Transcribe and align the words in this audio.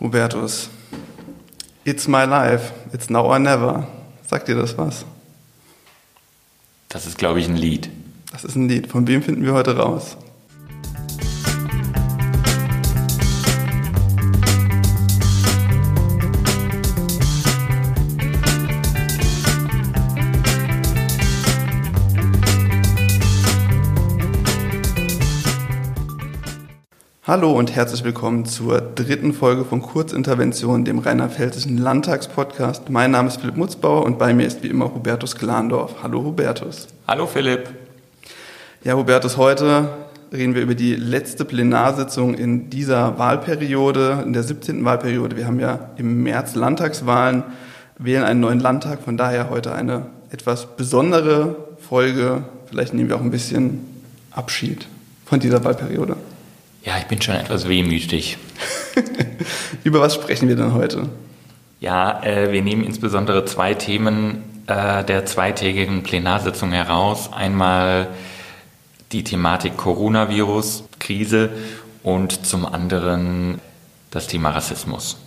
Hubertus, 0.00 0.68
It's 1.88 2.06
my 2.06 2.26
life, 2.26 2.72
it's 2.92 3.08
now 3.08 3.24
or 3.24 3.38
never. 3.38 3.86
Sagt 4.26 4.46
dir 4.46 4.56
das 4.56 4.76
was? 4.76 5.06
Das 6.90 7.06
ist, 7.06 7.16
glaube 7.16 7.40
ich, 7.40 7.48
ein 7.48 7.56
Lied. 7.56 7.88
Das 8.30 8.44
ist 8.44 8.56
ein 8.56 8.68
Lied. 8.68 8.88
Von 8.88 9.06
wem 9.06 9.22
finden 9.22 9.42
wir 9.42 9.54
heute 9.54 9.74
raus? 9.74 10.18
Hallo 27.28 27.52
und 27.52 27.76
herzlich 27.76 28.04
willkommen 28.04 28.46
zur 28.46 28.80
dritten 28.80 29.34
Folge 29.34 29.66
von 29.66 29.82
Kurzintervention, 29.82 30.86
dem 30.86 30.98
Rheinland-Pfälzischen 30.98 31.76
Landtagspodcast. 31.76 32.88
Mein 32.88 33.10
Name 33.10 33.28
ist 33.28 33.42
Philipp 33.42 33.58
Mutzbauer 33.58 34.06
und 34.06 34.18
bei 34.18 34.32
mir 34.32 34.46
ist 34.46 34.62
wie 34.62 34.68
immer 34.68 34.94
Hubertus 34.94 35.36
Glandorf. 35.36 35.96
Hallo 36.02 36.24
Hubertus. 36.24 36.88
Hallo 37.06 37.26
Philipp. 37.26 37.68
Ja, 38.82 38.94
Hubertus, 38.94 39.36
heute 39.36 39.90
reden 40.32 40.54
wir 40.54 40.62
über 40.62 40.74
die 40.74 40.94
letzte 40.94 41.44
Plenarsitzung 41.44 42.32
in 42.32 42.70
dieser 42.70 43.18
Wahlperiode, 43.18 44.22
in 44.24 44.32
der 44.32 44.42
17. 44.42 44.82
Wahlperiode. 44.86 45.36
Wir 45.36 45.46
haben 45.46 45.60
ja 45.60 45.90
im 45.98 46.22
März 46.22 46.54
Landtagswahlen, 46.54 47.44
wählen 47.98 48.24
einen 48.24 48.40
neuen 48.40 48.60
Landtag, 48.60 49.02
von 49.02 49.18
daher 49.18 49.50
heute 49.50 49.74
eine 49.74 50.06
etwas 50.30 50.64
besondere 50.78 51.56
Folge. 51.78 52.44
Vielleicht 52.70 52.94
nehmen 52.94 53.10
wir 53.10 53.16
auch 53.16 53.20
ein 53.20 53.30
bisschen 53.30 53.80
Abschied 54.30 54.88
von 55.26 55.40
dieser 55.40 55.62
Wahlperiode. 55.62 56.16
Ja, 56.84 56.98
ich 56.98 57.04
bin 57.04 57.20
schon 57.20 57.34
etwas 57.34 57.68
wehmütig. 57.68 58.38
Über 59.84 60.00
was 60.00 60.14
sprechen 60.14 60.48
wir 60.48 60.56
denn 60.56 60.74
heute? 60.74 61.08
Ja, 61.80 62.22
äh, 62.22 62.52
wir 62.52 62.62
nehmen 62.62 62.84
insbesondere 62.84 63.44
zwei 63.44 63.74
Themen 63.74 64.42
äh, 64.66 65.04
der 65.04 65.26
zweitägigen 65.26 66.02
Plenarsitzung 66.02 66.72
heraus. 66.72 67.30
Einmal 67.32 68.08
die 69.12 69.24
Thematik 69.24 69.76
Coronavirus-Krise 69.76 71.50
und 72.02 72.46
zum 72.46 72.66
anderen 72.66 73.60
das 74.10 74.26
Thema 74.26 74.50
Rassismus. 74.50 75.18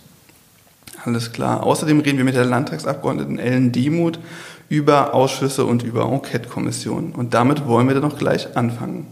Alles 1.04 1.32
klar. 1.32 1.64
Außerdem 1.64 2.00
reden 2.00 2.18
wir 2.18 2.24
mit 2.24 2.36
der 2.36 2.44
Landtagsabgeordneten 2.44 3.38
Ellen 3.38 3.72
Demuth 3.72 4.18
über 4.68 5.14
Ausschüsse 5.14 5.64
und 5.64 5.82
über 5.82 6.04
Enquete-Kommissionen. 6.04 7.12
Und 7.12 7.34
damit 7.34 7.66
wollen 7.66 7.88
wir 7.88 7.94
dann 7.94 8.10
auch 8.10 8.16
gleich 8.16 8.56
anfangen. 8.56 9.06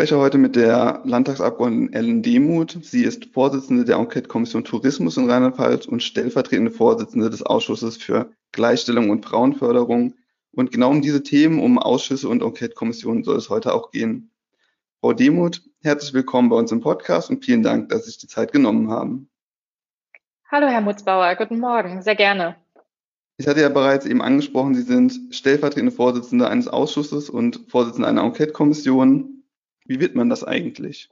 Spreche 0.00 0.16
heute 0.16 0.38
mit 0.38 0.56
der 0.56 1.02
Landtagsabgeordneten 1.04 1.92
Ellen 1.92 2.22
Demuth. 2.22 2.78
Sie 2.80 3.04
ist 3.04 3.26
Vorsitzende 3.34 3.84
der 3.84 3.96
Enquete-Kommission 3.96 4.64
Tourismus 4.64 5.18
in 5.18 5.28
Rheinland-Pfalz 5.28 5.84
und 5.84 6.02
stellvertretende 6.02 6.70
Vorsitzende 6.70 7.28
des 7.28 7.42
Ausschusses 7.42 7.98
für 7.98 8.32
Gleichstellung 8.52 9.10
und 9.10 9.26
Frauenförderung. 9.26 10.14
Und 10.52 10.72
genau 10.72 10.88
um 10.88 11.02
diese 11.02 11.22
Themen, 11.22 11.60
um 11.60 11.78
Ausschüsse 11.78 12.30
und 12.30 12.42
Enquete-Kommissionen 12.42 13.24
soll 13.24 13.36
es 13.36 13.50
heute 13.50 13.74
auch 13.74 13.90
gehen. 13.90 14.30
Frau 15.00 15.12
Demuth, 15.12 15.60
herzlich 15.82 16.14
willkommen 16.14 16.48
bei 16.48 16.56
uns 16.56 16.72
im 16.72 16.80
Podcast 16.80 17.28
und 17.28 17.44
vielen 17.44 17.62
Dank, 17.62 17.90
dass 17.90 18.06
Sie 18.06 18.12
sich 18.12 18.20
die 18.20 18.26
Zeit 18.26 18.52
genommen 18.52 18.88
haben. 18.88 19.28
Hallo, 20.50 20.68
Herr 20.68 20.80
Mutzbauer. 20.80 21.34
Guten 21.34 21.58
Morgen. 21.58 22.00
Sehr 22.00 22.16
gerne. 22.16 22.56
Ich 23.36 23.46
hatte 23.46 23.60
ja 23.60 23.68
bereits 23.68 24.06
eben 24.06 24.22
angesprochen, 24.22 24.74
Sie 24.74 24.80
sind 24.80 25.34
stellvertretende 25.34 25.92
Vorsitzende 25.92 26.48
eines 26.48 26.68
Ausschusses 26.68 27.28
und 27.28 27.66
Vorsitzende 27.68 28.08
einer 28.08 28.22
Enquete-Kommission. 28.22 29.39
Wie 29.90 29.98
wird 29.98 30.14
man 30.14 30.30
das 30.30 30.44
eigentlich? 30.44 31.10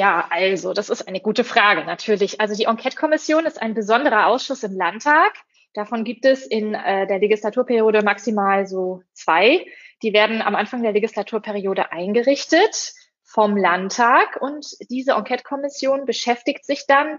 Ja, 0.00 0.26
also, 0.30 0.72
das 0.72 0.88
ist 0.88 1.06
eine 1.06 1.20
gute 1.20 1.44
Frage, 1.44 1.84
natürlich. 1.84 2.40
Also 2.40 2.56
die 2.56 2.64
Enquete-Kommission 2.64 3.44
ist 3.44 3.60
ein 3.60 3.74
besonderer 3.74 4.28
Ausschuss 4.28 4.62
im 4.62 4.74
Landtag. 4.74 5.34
Davon 5.74 6.02
gibt 6.02 6.24
es 6.24 6.46
in 6.46 6.72
äh, 6.72 7.06
der 7.06 7.18
Legislaturperiode 7.18 8.02
maximal 8.02 8.66
so 8.66 9.02
zwei. 9.12 9.66
Die 10.02 10.14
werden 10.14 10.40
am 10.40 10.54
Anfang 10.54 10.82
der 10.82 10.92
Legislaturperiode 10.92 11.92
eingerichtet 11.92 12.94
vom 13.24 13.58
Landtag 13.58 14.40
und 14.40 14.66
diese 14.88 15.12
Enquete-Kommission 15.12 16.06
beschäftigt 16.06 16.64
sich 16.64 16.86
dann 16.86 17.18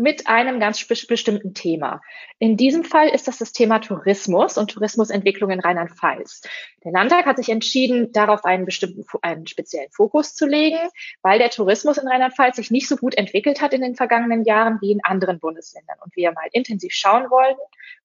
mit 0.00 0.26
einem 0.26 0.58
ganz 0.58 0.84
bestimmten 0.86 1.54
Thema. 1.54 2.00
In 2.38 2.56
diesem 2.56 2.84
Fall 2.84 3.08
ist 3.08 3.28
das 3.28 3.38
das 3.38 3.52
Thema 3.52 3.78
Tourismus 3.78 4.56
und 4.56 4.70
Tourismusentwicklung 4.70 5.50
in 5.50 5.60
Rheinland-Pfalz. 5.60 6.42
Der 6.84 6.92
Landtag 6.92 7.26
hat 7.26 7.36
sich 7.36 7.50
entschieden, 7.50 8.10
darauf 8.12 8.44
einen 8.44 8.64
bestimmten, 8.64 9.04
einen 9.22 9.46
speziellen 9.46 9.90
Fokus 9.90 10.34
zu 10.34 10.46
legen, 10.46 10.78
weil 11.22 11.38
der 11.38 11.50
Tourismus 11.50 11.98
in 11.98 12.08
Rheinland-Pfalz 12.08 12.56
sich 12.56 12.70
nicht 12.70 12.88
so 12.88 12.96
gut 12.96 13.14
entwickelt 13.16 13.60
hat 13.60 13.74
in 13.74 13.82
den 13.82 13.94
vergangenen 13.94 14.44
Jahren 14.44 14.78
wie 14.80 14.92
in 14.92 15.04
anderen 15.04 15.38
Bundesländern 15.38 15.98
und 16.02 16.16
wir 16.16 16.32
mal 16.32 16.48
intensiv 16.52 16.92
schauen 16.92 17.30
wollen, 17.30 17.56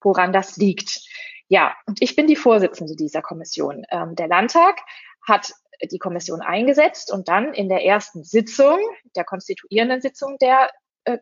woran 0.01 0.33
das 0.33 0.57
liegt. 0.57 1.01
Ja, 1.47 1.75
und 1.85 2.01
ich 2.01 2.15
bin 2.15 2.27
die 2.27 2.35
Vorsitzende 2.35 2.95
dieser 2.95 3.21
Kommission. 3.21 3.85
Ähm, 3.89 4.15
der 4.15 4.27
Landtag 4.27 4.79
hat 5.21 5.53
die 5.81 5.99
Kommission 5.99 6.41
eingesetzt 6.41 7.11
und 7.11 7.27
dann 7.27 7.53
in 7.53 7.69
der 7.69 7.83
ersten 7.83 8.23
Sitzung, 8.23 8.79
der 9.15 9.23
konstituierenden 9.23 10.01
Sitzung 10.01 10.37
der 10.39 10.69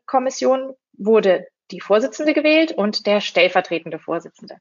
Kommission 0.06 0.74
wurde 0.94 1.48
die 1.72 1.82
Vorsitzende 1.82 2.34
gewählt 2.34 2.72
und 2.72 3.06
der 3.06 3.22
stellvertretende 3.22 4.00
Vorsitzende. 4.00 4.58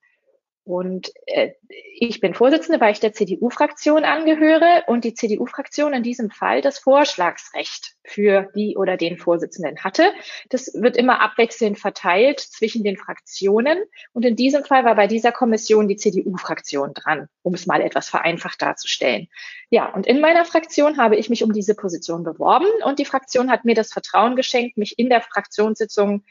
Und 0.65 1.11
äh, 1.27 1.53
ich 1.99 2.21
bin 2.21 2.35
Vorsitzende, 2.35 2.81
weil 2.81 2.93
ich 2.93 3.01
der 3.01 3.13
CDU-Fraktion 3.13 4.05
angehöre 4.05 4.85
und 4.87 5.03
die 5.03 5.15
CDU-Fraktion 5.15 5.93
in 5.93 6.05
diesem 6.05 6.31
Fall 6.31 6.61
das 6.61 6.79
Vorschlagsrecht 6.79 7.95
für 8.05 8.49
die 8.55 8.77
oder 8.77 8.97
den 8.97 9.19
Vorsitzenden 9.19 9.83
hatte. 9.83 10.13
Das 10.51 10.73
wird 10.75 10.97
immer 10.97 11.21
abwechselnd 11.21 11.81
verteilt 11.81 12.39
zwischen 12.39 12.85
den 12.85 12.97
Fraktionen. 12.97 13.79
Und 14.13 14.25
in 14.25 14.37
diesem 14.37 14.65
Fall 14.65 14.85
war 14.85 14.95
bei 14.95 15.09
dieser 15.09 15.33
Kommission 15.33 15.89
die 15.89 15.97
CDU-Fraktion 15.97 16.95
dran, 16.95 17.29
um 17.43 17.55
es 17.55 17.67
mal 17.67 17.81
etwas 17.81 18.09
vereinfacht 18.09 18.63
darzustellen. 18.63 19.27
Ja, 19.69 19.93
und 19.93 20.07
in 20.07 20.21
meiner 20.21 20.45
Fraktion 20.45 20.97
habe 20.97 21.17
ich 21.17 21.29
mich 21.29 21.43
um 21.43 21.53
diese 21.53 21.75
Position 21.75 22.23
beworben 22.23 22.69
und 22.85 23.01
die 23.01 23.05
Fraktion 23.05 23.51
hat 23.51 23.65
mir 23.65 23.75
das 23.75 23.93
Vertrauen 23.93 24.37
geschenkt, 24.37 24.77
mich 24.77 24.97
in 24.97 25.09
der 25.09 25.23
Fraktionssitzung 25.23 26.23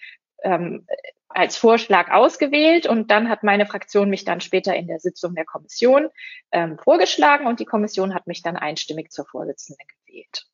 ähm, 0.44 0.86
als 1.36 1.58
Vorschlag 1.58 2.12
ausgewählt 2.12 2.88
und 2.88 3.12
dann 3.12 3.30
hat 3.30 3.44
meine 3.44 3.66
Fraktion 3.66 4.09
mich 4.09 4.25
dann 4.25 4.42
später 4.42 4.75
in 4.75 4.88
der 4.88 5.00
Sitzung 5.00 5.36
der 5.36 5.46
Kommission 5.46 6.09
ähm, 6.52 6.78
vorgeschlagen 6.78 7.47
und 7.47 7.59
die 7.59 7.66
Kommission 7.66 8.14
hat 8.14 8.28
mich 8.28 8.42
dann 8.42 8.58
einstimmig 8.58 9.12
zur 9.12 9.25
Vorsitzenden 9.25 9.86
gewählt. 10.06 10.47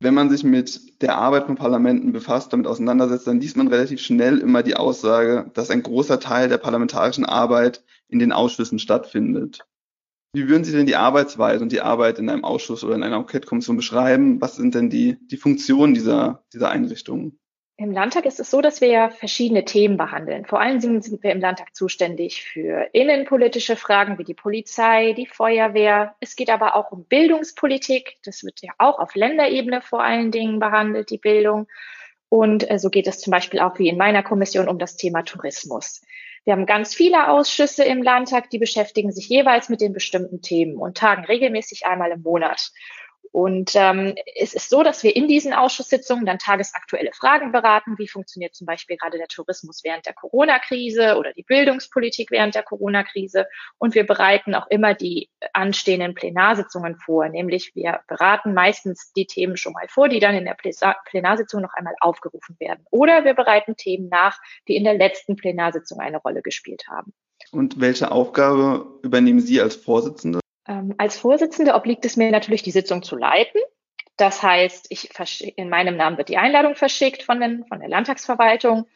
Wenn 0.00 0.14
man 0.14 0.28
sich 0.28 0.44
mit 0.44 1.00
der 1.02 1.16
Arbeit 1.16 1.46
von 1.46 1.56
Parlamenten 1.56 2.12
befasst, 2.12 2.52
damit 2.52 2.66
auseinandersetzt, 2.66 3.26
dann 3.26 3.40
liest 3.40 3.56
man 3.56 3.68
relativ 3.68 4.00
schnell 4.00 4.38
immer 4.38 4.62
die 4.62 4.76
Aussage, 4.76 5.50
dass 5.54 5.70
ein 5.70 5.82
großer 5.82 6.20
Teil 6.20 6.48
der 6.48 6.58
parlamentarischen 6.58 7.24
Arbeit 7.24 7.84
in 8.08 8.18
den 8.18 8.32
Ausschüssen 8.32 8.78
stattfindet. 8.78 9.66
Wie 10.34 10.48
würden 10.48 10.64
Sie 10.64 10.72
denn 10.72 10.86
die 10.86 10.96
Arbeitsweise 10.96 11.62
und 11.62 11.70
die 11.70 11.80
Arbeit 11.80 12.18
in 12.18 12.28
einem 12.28 12.44
Ausschuss 12.44 12.82
oder 12.82 12.96
in 12.96 13.04
einer 13.04 13.16
Enquete-Kommission 13.16 13.76
beschreiben? 13.76 14.40
Was 14.40 14.56
sind 14.56 14.74
denn 14.74 14.90
die, 14.90 15.16
die 15.28 15.36
Funktionen 15.36 15.94
dieser, 15.94 16.44
dieser 16.52 16.70
Einrichtungen? 16.70 17.38
Im 17.76 17.90
Landtag 17.90 18.24
ist 18.24 18.38
es 18.38 18.52
so, 18.52 18.60
dass 18.60 18.80
wir 18.80 18.88
ja 18.88 19.10
verschiedene 19.10 19.64
Themen 19.64 19.96
behandeln. 19.96 20.46
Vor 20.46 20.60
allen 20.60 20.78
Dingen 20.78 21.02
sind 21.02 21.24
wir 21.24 21.32
im 21.32 21.40
Landtag 21.40 21.74
zuständig 21.74 22.44
für 22.44 22.88
innenpolitische 22.92 23.74
Fragen 23.74 24.16
wie 24.16 24.24
die 24.24 24.34
Polizei, 24.34 25.12
die 25.12 25.26
Feuerwehr. 25.26 26.14
Es 26.20 26.36
geht 26.36 26.50
aber 26.50 26.76
auch 26.76 26.92
um 26.92 27.04
Bildungspolitik. 27.04 28.18
Das 28.24 28.44
wird 28.44 28.62
ja 28.62 28.72
auch 28.78 29.00
auf 29.00 29.16
Länderebene 29.16 29.82
vor 29.82 30.04
allen 30.04 30.30
Dingen 30.30 30.60
behandelt, 30.60 31.10
die 31.10 31.18
Bildung. 31.18 31.66
Und 32.28 32.70
äh, 32.70 32.78
so 32.78 32.90
geht 32.90 33.08
es 33.08 33.18
zum 33.18 33.32
Beispiel 33.32 33.58
auch 33.58 33.76
wie 33.78 33.88
in 33.88 33.96
meiner 33.96 34.22
Kommission 34.22 34.68
um 34.68 34.78
das 34.78 34.96
Thema 34.96 35.22
Tourismus. 35.22 36.00
Wir 36.44 36.52
haben 36.52 36.66
ganz 36.66 36.94
viele 36.94 37.28
Ausschüsse 37.28 37.84
im 37.84 38.02
Landtag, 38.02 38.50
die 38.50 38.58
beschäftigen 38.58 39.10
sich 39.10 39.28
jeweils 39.28 39.68
mit 39.68 39.80
den 39.80 39.92
bestimmten 39.92 40.42
Themen 40.42 40.76
und 40.76 40.96
tagen 40.96 41.24
regelmäßig 41.24 41.86
einmal 41.86 42.12
im 42.12 42.22
Monat. 42.22 42.70
Und 43.34 43.72
ähm, 43.74 44.14
es 44.36 44.54
ist 44.54 44.70
so, 44.70 44.84
dass 44.84 45.02
wir 45.02 45.16
in 45.16 45.26
diesen 45.26 45.52
Ausschusssitzungen 45.52 46.24
dann 46.24 46.38
tagesaktuelle 46.38 47.10
Fragen 47.12 47.50
beraten. 47.50 47.98
Wie 47.98 48.06
funktioniert 48.06 48.54
zum 48.54 48.64
Beispiel 48.64 48.96
gerade 48.96 49.18
der 49.18 49.26
Tourismus 49.26 49.82
während 49.82 50.06
der 50.06 50.12
Corona-Krise 50.12 51.16
oder 51.18 51.32
die 51.32 51.42
Bildungspolitik 51.42 52.30
während 52.30 52.54
der 52.54 52.62
Corona-Krise? 52.62 53.48
Und 53.76 53.96
wir 53.96 54.06
bereiten 54.06 54.54
auch 54.54 54.68
immer 54.68 54.94
die 54.94 55.30
anstehenden 55.52 56.14
Plenarsitzungen 56.14 56.94
vor. 56.94 57.28
Nämlich 57.28 57.74
wir 57.74 58.02
beraten 58.06 58.54
meistens 58.54 59.12
die 59.14 59.26
Themen 59.26 59.56
schon 59.56 59.72
mal 59.72 59.88
vor, 59.88 60.08
die 60.08 60.20
dann 60.20 60.36
in 60.36 60.44
der 60.44 60.56
Plenarsitzung 61.04 61.60
noch 61.60 61.74
einmal 61.74 61.96
aufgerufen 61.98 62.54
werden. 62.60 62.86
Oder 62.92 63.24
wir 63.24 63.34
bereiten 63.34 63.74
Themen 63.74 64.08
nach, 64.10 64.38
die 64.68 64.76
in 64.76 64.84
der 64.84 64.94
letzten 64.94 65.34
Plenarsitzung 65.34 65.98
eine 65.98 66.18
Rolle 66.18 66.40
gespielt 66.40 66.84
haben. 66.88 67.12
Und 67.50 67.80
welche 67.80 68.12
Aufgabe 68.12 68.86
übernehmen 69.02 69.40
Sie 69.40 69.60
als 69.60 69.74
Vorsitzende? 69.74 70.38
Ähm, 70.66 70.94
als 70.98 71.18
Vorsitzende 71.18 71.74
obliegt 71.74 72.04
es 72.04 72.16
mir 72.16 72.30
natürlich, 72.30 72.62
die 72.62 72.70
Sitzung 72.70 73.02
zu 73.02 73.16
leiten. 73.16 73.60
Das 74.16 74.42
heißt, 74.42 74.86
ich 74.90 75.10
in 75.56 75.68
meinem 75.68 75.96
Namen 75.96 76.16
wird 76.18 76.28
die 76.28 76.38
Einladung 76.38 76.76
verschickt 76.76 77.22
von, 77.22 77.40
den, 77.40 77.64
von 77.66 77.80
der 77.80 77.88
Landtagsverwaltung 77.88 78.86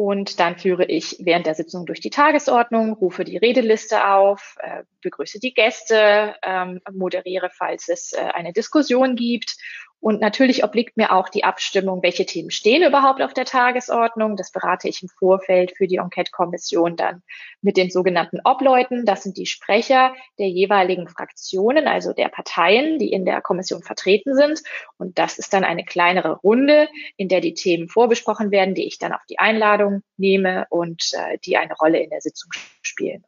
Und 0.00 0.40
dann 0.40 0.56
führe 0.56 0.86
ich 0.86 1.16
während 1.20 1.44
der 1.44 1.54
Sitzung 1.54 1.84
durch 1.84 2.00
die 2.00 2.08
Tagesordnung, 2.08 2.94
rufe 2.94 3.22
die 3.22 3.36
Redeliste 3.36 4.08
auf, 4.08 4.56
äh, 4.60 4.84
begrüße 5.02 5.40
die 5.40 5.52
Gäste, 5.52 6.36
ähm, 6.42 6.80
moderiere, 6.90 7.50
falls 7.50 7.90
es 7.90 8.14
äh, 8.14 8.20
eine 8.32 8.54
Diskussion 8.54 9.14
gibt 9.14 9.56
und 10.00 10.20
natürlich 10.22 10.64
obliegt 10.64 10.96
mir 10.96 11.12
auch 11.12 11.28
die 11.28 11.44
Abstimmung, 11.44 12.02
welche 12.02 12.24
Themen 12.24 12.50
stehen 12.50 12.82
überhaupt 12.82 13.20
auf 13.20 13.34
der 13.34 13.44
Tagesordnung. 13.44 14.34
Das 14.34 14.50
berate 14.50 14.88
ich 14.88 15.02
im 15.02 15.10
Vorfeld 15.10 15.76
für 15.76 15.86
die 15.86 15.96
Enquete-Kommission 15.96 16.96
dann 16.96 17.22
mit 17.60 17.76
den 17.76 17.90
sogenannten 17.90 18.40
Obleuten. 18.44 19.04
Das 19.04 19.22
sind 19.22 19.36
die 19.36 19.44
Sprecher 19.44 20.14
der 20.38 20.48
jeweiligen 20.48 21.06
Fraktionen, 21.06 21.86
also 21.86 22.14
der 22.14 22.28
Parteien, 22.28 22.98
die 22.98 23.12
in 23.12 23.26
der 23.26 23.42
Kommission 23.42 23.82
vertreten 23.82 24.34
sind. 24.34 24.62
Und 24.96 25.18
das 25.18 25.38
ist 25.38 25.52
dann 25.52 25.64
eine 25.64 25.84
kleinere 25.84 26.36
Runde, 26.38 26.88
in 27.18 27.28
der 27.28 27.42
die 27.42 27.54
Themen 27.54 27.88
vorbesprochen 27.88 28.50
werden, 28.50 28.74
die 28.74 28.86
ich 28.86 28.98
dann 28.98 29.12
auf 29.12 29.24
die 29.28 29.38
Einladung 29.38 30.02
nehme 30.16 30.66
und 30.70 31.12
äh, 31.12 31.36
die 31.44 31.58
eine 31.58 31.74
Rolle 31.74 32.02
in 32.02 32.08
der 32.08 32.22
Sitzung 32.22 32.50
spielen. 32.80 33.22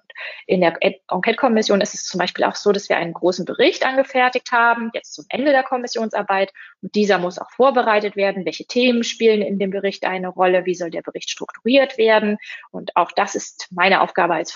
In 0.47 0.61
der 0.61 0.77
Enquete-Kommission 0.81 1.81
ist 1.81 1.95
es 1.95 2.05
zum 2.05 2.19
Beispiel 2.19 2.45
auch 2.45 2.55
so, 2.55 2.73
dass 2.73 2.89
wir 2.89 2.97
einen 2.97 3.13
großen 3.13 3.45
Bericht 3.45 3.85
angefertigt 3.87 4.53
haben, 4.53 4.91
jetzt 4.95 5.15
zum 5.15 5.25
Ende 5.29 5.53
der 5.53 5.63
Kommissionsarbeit. 5.63 6.53
Und 6.81 6.95
dieser 6.95 7.19
muss 7.19 7.39
auch 7.39 7.51
vorbereitet 7.51 8.17
werden. 8.17 8.45
Welche 8.45 8.67
Themen 8.67 9.05
spielen 9.05 9.43
in 9.43 9.59
dem 9.59 9.71
Bericht 9.71 10.05
eine 10.05 10.29
Rolle? 10.29 10.65
Wie 10.65 10.75
soll 10.75 10.91
der 10.91 11.03
Bericht 11.03 11.31
strukturiert 11.31 11.99
werden? 11.99 12.39
Und 12.71 12.97
auch 12.97 13.13
das 13.13 13.35
ist 13.35 13.69
meine 13.71 14.01
Aufgabe 14.01 14.35
als 14.35 14.53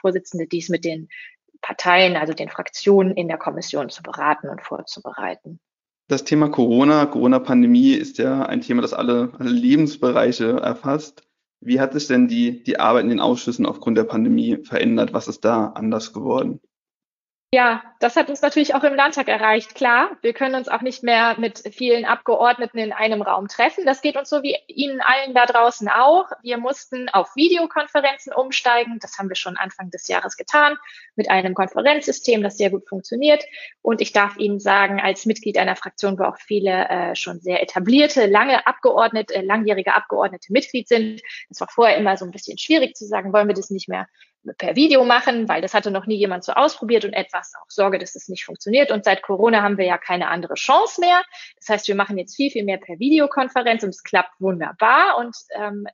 Vorsitzende, 0.00 0.46
dies 0.46 0.68
mit 0.68 0.84
den 0.84 1.08
Parteien, 1.60 2.16
also 2.16 2.32
den 2.32 2.48
Fraktionen 2.48 3.16
in 3.16 3.28
der 3.28 3.38
Kommission 3.38 3.90
zu 3.90 4.02
beraten 4.02 4.48
und 4.48 4.62
vorzubereiten. 4.62 5.60
Das 6.06 6.24
Thema 6.24 6.48
Corona, 6.48 7.04
Corona-Pandemie 7.04 7.92
ist 7.92 8.16
ja 8.16 8.42
ein 8.46 8.62
Thema, 8.62 8.80
das 8.80 8.94
alle, 8.94 9.32
alle 9.38 9.50
Lebensbereiche 9.50 10.58
erfasst. 10.60 11.27
Wie 11.60 11.80
hat 11.80 11.92
sich 11.92 12.06
denn 12.06 12.28
die, 12.28 12.62
die 12.62 12.78
Arbeit 12.78 13.04
in 13.04 13.10
den 13.10 13.20
Ausschüssen 13.20 13.66
aufgrund 13.66 13.98
der 13.98 14.04
Pandemie 14.04 14.58
verändert? 14.64 15.12
Was 15.12 15.28
ist 15.28 15.44
da 15.44 15.68
anders 15.68 16.12
geworden? 16.12 16.60
Ja, 17.50 17.82
das 17.98 18.16
hat 18.16 18.28
uns 18.28 18.42
natürlich 18.42 18.74
auch 18.74 18.84
im 18.84 18.94
Landtag 18.94 19.26
erreicht. 19.26 19.74
Klar, 19.74 20.18
wir 20.20 20.34
können 20.34 20.54
uns 20.54 20.68
auch 20.68 20.82
nicht 20.82 21.02
mehr 21.02 21.34
mit 21.38 21.60
vielen 21.72 22.04
Abgeordneten 22.04 22.76
in 22.76 22.92
einem 22.92 23.22
Raum 23.22 23.48
treffen. 23.48 23.86
Das 23.86 24.02
geht 24.02 24.18
uns 24.18 24.28
so 24.28 24.42
wie 24.42 24.54
Ihnen 24.66 25.00
allen 25.00 25.32
da 25.32 25.46
draußen 25.46 25.88
auch. 25.88 26.26
Wir 26.42 26.58
mussten 26.58 27.08
auf 27.08 27.34
Videokonferenzen 27.36 28.34
umsteigen. 28.34 28.98
Das 29.00 29.16
haben 29.16 29.30
wir 29.30 29.34
schon 29.34 29.56
Anfang 29.56 29.88
des 29.88 30.08
Jahres 30.08 30.36
getan 30.36 30.76
mit 31.16 31.30
einem 31.30 31.54
Konferenzsystem, 31.54 32.42
das 32.42 32.58
sehr 32.58 32.68
gut 32.68 32.86
funktioniert. 32.86 33.42
Und 33.80 34.02
ich 34.02 34.12
darf 34.12 34.36
Ihnen 34.36 34.60
sagen, 34.60 35.00
als 35.00 35.24
Mitglied 35.24 35.56
einer 35.56 35.74
Fraktion, 35.74 36.18
wo 36.18 36.24
auch 36.24 36.36
viele 36.36 36.86
äh, 36.90 37.16
schon 37.16 37.40
sehr 37.40 37.62
etablierte, 37.62 38.26
lange 38.26 38.66
Abgeordnete, 38.66 39.36
äh, 39.36 39.40
langjährige 39.40 39.94
Abgeordnete 39.94 40.52
Mitglied 40.52 40.86
sind, 40.86 41.22
das 41.48 41.62
war 41.62 41.68
vorher 41.68 41.96
immer 41.96 42.18
so 42.18 42.26
ein 42.26 42.30
bisschen 42.30 42.58
schwierig 42.58 42.94
zu 42.94 43.06
sagen, 43.06 43.32
wollen 43.32 43.48
wir 43.48 43.54
das 43.54 43.70
nicht 43.70 43.88
mehr 43.88 44.06
per 44.56 44.76
Video 44.76 45.04
machen, 45.04 45.48
weil 45.48 45.60
das 45.60 45.74
hatte 45.74 45.90
noch 45.90 46.06
nie 46.06 46.16
jemand 46.16 46.44
so 46.44 46.52
ausprobiert 46.52 47.04
und 47.04 47.12
etwas 47.12 47.52
auch 47.60 47.68
Sorge, 47.68 47.98
dass 47.98 48.14
es 48.14 48.28
nicht 48.28 48.44
funktioniert. 48.44 48.90
Und 48.90 49.04
seit 49.04 49.22
Corona 49.22 49.62
haben 49.62 49.78
wir 49.78 49.84
ja 49.84 49.98
keine 49.98 50.28
andere 50.28 50.54
Chance 50.54 51.00
mehr. 51.00 51.22
Das 51.56 51.68
heißt, 51.68 51.88
wir 51.88 51.94
machen 51.94 52.18
jetzt 52.18 52.36
viel, 52.36 52.50
viel 52.50 52.64
mehr 52.64 52.78
per 52.78 52.98
Videokonferenz 52.98 53.82
und 53.82 53.90
es 53.90 54.02
klappt 54.02 54.40
wunderbar. 54.40 55.18
Und 55.18 55.36
ähm, 55.54 55.86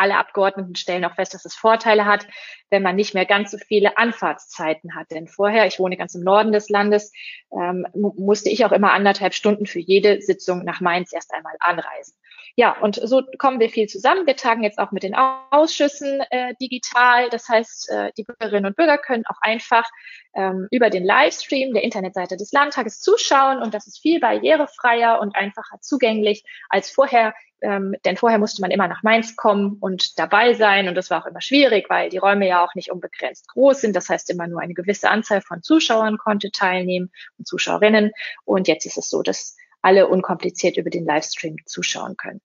alle 0.00 0.16
Abgeordneten 0.16 0.76
stellen 0.76 1.04
auch 1.04 1.14
fest, 1.14 1.34
dass 1.34 1.44
es 1.44 1.54
Vorteile 1.54 2.06
hat, 2.06 2.26
wenn 2.70 2.82
man 2.82 2.96
nicht 2.96 3.12
mehr 3.12 3.26
ganz 3.26 3.50
so 3.50 3.58
viele 3.58 3.98
Anfahrtszeiten 3.98 4.94
hat. 4.94 5.10
Denn 5.10 5.28
vorher, 5.28 5.66
ich 5.66 5.78
wohne 5.78 5.98
ganz 5.98 6.14
im 6.14 6.22
Norden 6.22 6.52
des 6.52 6.70
Landes, 6.70 7.12
ähm, 7.52 7.86
musste 7.94 8.48
ich 8.48 8.64
auch 8.64 8.72
immer 8.72 8.92
anderthalb 8.92 9.34
Stunden 9.34 9.66
für 9.66 9.78
jede 9.78 10.22
Sitzung 10.22 10.64
nach 10.64 10.80
Mainz 10.80 11.12
erst 11.12 11.34
einmal 11.34 11.54
anreisen. 11.60 12.14
Ja, 12.60 12.76
und 12.78 13.00
so 13.02 13.22
kommen 13.38 13.58
wir 13.58 13.70
viel 13.70 13.86
zusammen. 13.86 14.26
Wir 14.26 14.36
tagen 14.36 14.62
jetzt 14.62 14.78
auch 14.78 14.92
mit 14.92 15.02
den 15.02 15.14
Ausschüssen 15.14 16.20
äh, 16.28 16.52
digital. 16.60 17.30
Das 17.30 17.48
heißt, 17.48 17.88
äh, 17.88 18.12
die 18.18 18.24
Bürgerinnen 18.24 18.66
und 18.66 18.76
Bürger 18.76 18.98
können 18.98 19.24
auch 19.30 19.40
einfach 19.40 19.88
ähm, 20.34 20.68
über 20.70 20.90
den 20.90 21.02
Livestream 21.02 21.72
der 21.72 21.84
Internetseite 21.84 22.36
des 22.36 22.52
Landtages 22.52 23.00
zuschauen 23.00 23.62
und 23.62 23.72
das 23.72 23.86
ist 23.86 24.00
viel 24.02 24.20
barrierefreier 24.20 25.20
und 25.22 25.36
einfacher 25.36 25.78
zugänglich 25.80 26.44
als 26.68 26.90
vorher. 26.90 27.32
Ähm, 27.62 27.96
denn 28.04 28.18
vorher 28.18 28.38
musste 28.38 28.60
man 28.60 28.70
immer 28.70 28.88
nach 28.88 29.02
Mainz 29.02 29.36
kommen 29.36 29.78
und 29.80 30.18
dabei 30.18 30.52
sein 30.52 30.86
und 30.86 30.96
das 30.96 31.08
war 31.08 31.22
auch 31.22 31.26
immer 31.26 31.40
schwierig, 31.40 31.88
weil 31.88 32.10
die 32.10 32.18
Räume 32.18 32.46
ja 32.46 32.62
auch 32.62 32.74
nicht 32.74 32.92
unbegrenzt 32.92 33.48
groß 33.48 33.80
sind. 33.80 33.96
Das 33.96 34.10
heißt, 34.10 34.28
immer 34.28 34.46
nur 34.46 34.60
eine 34.60 34.74
gewisse 34.74 35.08
Anzahl 35.08 35.40
von 35.40 35.62
Zuschauern 35.62 36.18
konnte 36.18 36.50
teilnehmen 36.50 37.10
und 37.38 37.48
Zuschauerinnen. 37.48 38.12
Und 38.44 38.68
jetzt 38.68 38.84
ist 38.84 38.98
es 38.98 39.08
so, 39.08 39.22
dass 39.22 39.56
alle 39.80 40.08
unkompliziert 40.08 40.76
über 40.76 40.90
den 40.90 41.06
Livestream 41.06 41.56
zuschauen 41.64 42.18
können. 42.18 42.42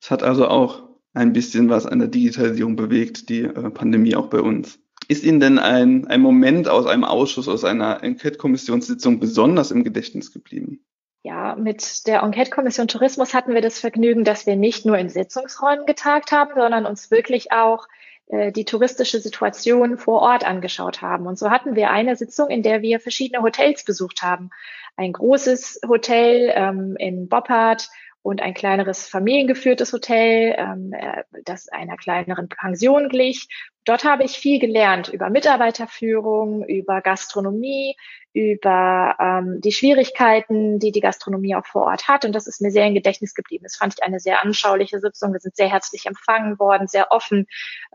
Es 0.00 0.10
hat 0.10 0.22
also 0.22 0.48
auch 0.48 0.88
ein 1.12 1.32
bisschen 1.32 1.68
was 1.68 1.86
an 1.86 1.98
der 1.98 2.08
Digitalisierung 2.08 2.76
bewegt, 2.76 3.28
die 3.28 3.42
äh, 3.42 3.70
Pandemie 3.70 4.16
auch 4.16 4.28
bei 4.28 4.40
uns. 4.40 4.78
Ist 5.08 5.24
Ihnen 5.24 5.40
denn 5.40 5.58
ein, 5.58 6.06
ein 6.06 6.20
Moment 6.20 6.68
aus 6.68 6.86
einem 6.86 7.04
Ausschuss, 7.04 7.48
aus 7.48 7.64
einer 7.64 8.02
Enquete-Kommissionssitzung 8.02 9.18
besonders 9.18 9.72
im 9.72 9.82
Gedächtnis 9.82 10.32
geblieben? 10.32 10.84
Ja, 11.22 11.54
mit 11.56 12.06
der 12.06 12.22
Enquete-Kommission 12.22 12.88
Tourismus 12.88 13.34
hatten 13.34 13.52
wir 13.52 13.60
das 13.60 13.78
Vergnügen, 13.78 14.24
dass 14.24 14.46
wir 14.46 14.56
nicht 14.56 14.86
nur 14.86 14.96
in 14.96 15.08
Sitzungsräumen 15.08 15.84
getagt 15.84 16.32
haben, 16.32 16.52
sondern 16.54 16.86
uns 16.86 17.10
wirklich 17.10 17.52
auch 17.52 17.88
äh, 18.28 18.52
die 18.52 18.64
touristische 18.64 19.20
Situation 19.20 19.98
vor 19.98 20.22
Ort 20.22 20.46
angeschaut 20.46 21.02
haben. 21.02 21.26
Und 21.26 21.38
so 21.38 21.50
hatten 21.50 21.74
wir 21.74 21.90
eine 21.90 22.16
Sitzung, 22.16 22.48
in 22.48 22.62
der 22.62 22.80
wir 22.80 23.00
verschiedene 23.00 23.42
Hotels 23.42 23.84
besucht 23.84 24.22
haben. 24.22 24.50
Ein 24.96 25.12
großes 25.12 25.80
Hotel 25.86 26.52
ähm, 26.54 26.96
in 26.96 27.28
Boppard 27.28 27.90
und 28.22 28.42
ein 28.42 28.54
kleineres 28.54 29.08
familiengeführtes 29.08 29.92
Hotel, 29.92 30.54
ähm, 30.58 30.92
äh, 30.92 31.22
das 31.44 31.68
einer 31.68 31.96
kleineren 31.96 32.48
Pension 32.48 33.08
glich. 33.08 33.48
Dort 33.84 34.04
habe 34.04 34.24
ich 34.24 34.32
viel 34.32 34.58
gelernt 34.60 35.08
über 35.08 35.30
Mitarbeiterführung, 35.30 36.64
über 36.66 37.00
Gastronomie, 37.00 37.96
über 38.34 39.16
ähm, 39.18 39.60
die 39.62 39.72
Schwierigkeiten, 39.72 40.78
die 40.78 40.92
die 40.92 41.00
Gastronomie 41.00 41.56
auch 41.56 41.66
vor 41.66 41.84
Ort 41.86 42.06
hat. 42.06 42.26
Und 42.26 42.34
das 42.34 42.46
ist 42.46 42.60
mir 42.60 42.70
sehr 42.70 42.86
im 42.86 42.94
Gedächtnis 42.94 43.34
geblieben. 43.34 43.64
Das 43.64 43.76
fand 43.76 43.94
ich 43.94 44.02
eine 44.02 44.20
sehr 44.20 44.42
anschauliche 44.42 45.00
Sitzung. 45.00 45.32
Wir 45.32 45.40
sind 45.40 45.56
sehr 45.56 45.70
herzlich 45.70 46.04
empfangen 46.04 46.58
worden, 46.58 46.88
sehr 46.88 47.10
offen, 47.10 47.46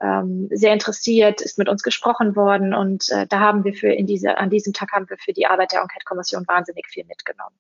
ähm, 0.02 0.50
sehr 0.52 0.74
interessiert, 0.74 1.40
ist 1.40 1.60
mit 1.60 1.70
uns 1.70 1.84
gesprochen 1.84 2.36
worden. 2.36 2.74
Und 2.74 3.10
äh, 3.12 3.28
da 3.28 3.40
haben 3.40 3.64
wir 3.64 3.76
für 3.76 3.90
in 3.90 4.08
diese, 4.08 4.38
an 4.40 4.50
diesem 4.50 4.74
Tag 4.74 4.92
haben 4.92 5.08
wir 5.08 5.18
für 5.18 5.34
die 5.34 5.46
Arbeit 5.46 5.72
der 5.72 5.82
Enquete-Kommission 5.82 6.48
wahnsinnig 6.48 6.88
viel 6.88 7.06
mitgenommen. 7.06 7.56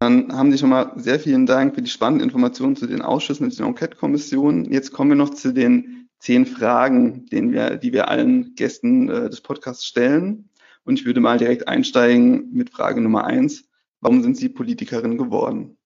Dann 0.00 0.32
haben 0.32 0.50
Sie 0.50 0.56
schon 0.56 0.70
mal 0.70 0.92
sehr 0.96 1.20
vielen 1.20 1.44
Dank 1.44 1.74
für 1.74 1.82
die 1.82 1.90
spannenden 1.90 2.26
Informationen 2.26 2.74
zu 2.74 2.86
den 2.86 3.02
Ausschüssen 3.02 3.44
und 3.44 3.58
den 3.58 3.66
Enquete-Kommissionen. 3.66 4.72
Jetzt 4.72 4.92
kommen 4.92 5.10
wir 5.10 5.16
noch 5.16 5.28
zu 5.28 5.52
den 5.52 6.08
zehn 6.18 6.46
Fragen, 6.46 7.26
denen 7.26 7.52
wir, 7.52 7.76
die 7.76 7.92
wir 7.92 8.08
allen 8.08 8.54
Gästen 8.54 9.10
äh, 9.10 9.28
des 9.28 9.42
Podcasts 9.42 9.84
stellen. 9.84 10.48
Und 10.84 10.98
ich 10.98 11.04
würde 11.04 11.20
mal 11.20 11.36
direkt 11.36 11.68
einsteigen 11.68 12.50
mit 12.50 12.70
Frage 12.70 13.02
Nummer 13.02 13.24
eins. 13.24 13.68
Warum 14.00 14.22
sind 14.22 14.38
Sie 14.38 14.48
Politikerin 14.48 15.18
geworden? 15.18 15.76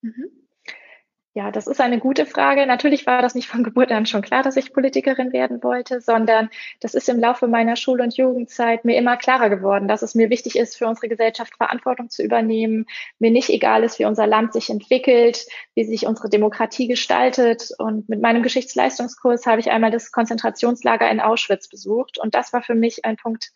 Mhm. 0.00 0.41
Ja, 1.34 1.50
das 1.50 1.66
ist 1.66 1.80
eine 1.80 1.98
gute 1.98 2.26
Frage. 2.26 2.66
Natürlich 2.66 3.06
war 3.06 3.22
das 3.22 3.34
nicht 3.34 3.48
von 3.48 3.64
Geburt 3.64 3.90
an 3.90 4.04
schon 4.04 4.20
klar, 4.20 4.42
dass 4.42 4.58
ich 4.58 4.74
Politikerin 4.74 5.32
werden 5.32 5.62
wollte, 5.62 6.02
sondern 6.02 6.50
das 6.80 6.92
ist 6.92 7.08
im 7.08 7.18
Laufe 7.18 7.48
meiner 7.48 7.74
Schul- 7.76 8.02
und 8.02 8.14
Jugendzeit 8.14 8.84
mir 8.84 8.98
immer 8.98 9.16
klarer 9.16 9.48
geworden, 9.48 9.88
dass 9.88 10.02
es 10.02 10.14
mir 10.14 10.28
wichtig 10.28 10.56
ist, 10.56 10.76
für 10.76 10.86
unsere 10.86 11.08
Gesellschaft 11.08 11.56
Verantwortung 11.56 12.10
zu 12.10 12.22
übernehmen, 12.22 12.84
mir 13.18 13.30
nicht 13.30 13.48
egal 13.48 13.82
ist, 13.82 13.98
wie 13.98 14.04
unser 14.04 14.26
Land 14.26 14.52
sich 14.52 14.68
entwickelt, 14.68 15.46
wie 15.74 15.84
sich 15.84 16.06
unsere 16.06 16.28
Demokratie 16.28 16.86
gestaltet. 16.86 17.70
Und 17.78 18.10
mit 18.10 18.20
meinem 18.20 18.42
Geschichtsleistungskurs 18.42 19.46
habe 19.46 19.60
ich 19.60 19.70
einmal 19.70 19.90
das 19.90 20.12
Konzentrationslager 20.12 21.10
in 21.10 21.20
Auschwitz 21.20 21.66
besucht. 21.66 22.18
Und 22.18 22.34
das 22.34 22.52
war 22.52 22.62
für 22.62 22.74
mich 22.74 23.06
ein 23.06 23.16
Punkt, 23.16 23.52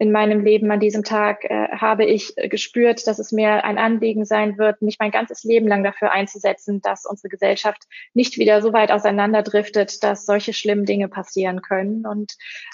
in 0.00 0.12
meinem 0.12 0.42
Leben 0.42 0.70
an 0.70 0.80
diesem 0.80 1.04
Tag 1.04 1.44
äh, 1.44 1.68
habe 1.72 2.06
ich 2.06 2.32
äh, 2.38 2.48
gespürt, 2.48 3.06
dass 3.06 3.18
es 3.18 3.32
mir 3.32 3.64
ein 3.64 3.76
Anliegen 3.76 4.24
sein 4.24 4.56
wird, 4.56 4.80
mich 4.80 4.96
mein 4.98 5.10
ganzes 5.10 5.44
Leben 5.44 5.68
lang 5.68 5.84
dafür 5.84 6.10
einzusetzen, 6.10 6.80
dass 6.80 7.04
unsere 7.04 7.28
Gesellschaft 7.28 7.82
nicht 8.14 8.38
wieder 8.38 8.62
so 8.62 8.72
weit 8.72 8.92
auseinanderdriftet, 8.92 10.02
dass 10.02 10.24
solche 10.24 10.54
schlimmen 10.54 10.86
Dinge 10.86 11.08
passieren 11.08 11.60
können. 11.60 12.06
Und 12.06 12.32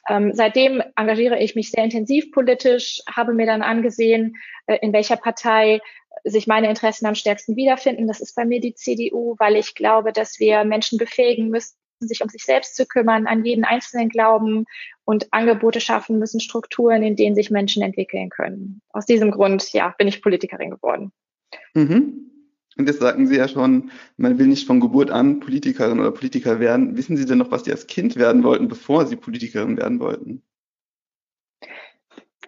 ähm, 0.08 0.34
seitdem 0.34 0.80
engagiere 0.94 1.40
ich 1.40 1.56
mich 1.56 1.72
sehr 1.72 1.82
intensiv 1.82 2.30
politisch, 2.30 3.02
habe 3.12 3.34
mir 3.34 3.46
dann 3.46 3.62
angesehen, 3.62 4.36
äh, 4.66 4.78
in 4.80 4.92
welcher 4.92 5.16
Partei 5.16 5.80
sich 6.22 6.46
meine 6.46 6.68
Interessen 6.68 7.06
am 7.06 7.16
stärksten 7.16 7.56
wiederfinden. 7.56 8.06
Das 8.06 8.20
ist 8.20 8.36
bei 8.36 8.44
mir 8.44 8.60
die 8.60 8.74
CDU, 8.74 9.34
weil 9.40 9.56
ich 9.56 9.74
glaube, 9.74 10.12
dass 10.12 10.38
wir 10.38 10.62
Menschen 10.62 10.96
befähigen 10.96 11.48
müssen, 11.48 11.74
sich 12.00 12.22
um 12.22 12.28
sich 12.28 12.44
selbst 12.44 12.76
zu 12.76 12.86
kümmern, 12.86 13.26
an 13.26 13.44
jeden 13.44 13.64
Einzelnen 13.64 14.08
glauben 14.08 14.64
und 15.04 15.32
Angebote 15.32 15.80
schaffen 15.80 16.18
müssen, 16.18 16.40
Strukturen, 16.40 17.02
in 17.02 17.16
denen 17.16 17.34
sich 17.34 17.50
Menschen 17.50 17.82
entwickeln 17.82 18.28
können. 18.28 18.82
Aus 18.90 19.06
diesem 19.06 19.30
Grund, 19.30 19.72
ja, 19.72 19.94
bin 19.96 20.08
ich 20.08 20.22
Politikerin 20.22 20.70
geworden. 20.70 21.12
Mhm. 21.74 22.30
Und 22.78 22.86
jetzt 22.86 23.00
sagten 23.00 23.26
Sie 23.26 23.36
ja 23.36 23.48
schon, 23.48 23.90
man 24.18 24.38
will 24.38 24.48
nicht 24.48 24.66
von 24.66 24.80
Geburt 24.80 25.10
an 25.10 25.40
Politikerin 25.40 25.98
oder 25.98 26.10
Politiker 26.10 26.60
werden. 26.60 26.96
Wissen 26.96 27.16
Sie 27.16 27.24
denn 27.24 27.38
noch, 27.38 27.50
was 27.50 27.64
Sie 27.64 27.72
als 27.72 27.86
Kind 27.86 28.16
werden 28.16 28.42
wollten, 28.42 28.68
bevor 28.68 29.06
Sie 29.06 29.16
Politikerin 29.16 29.78
werden 29.78 29.98
wollten? 29.98 30.42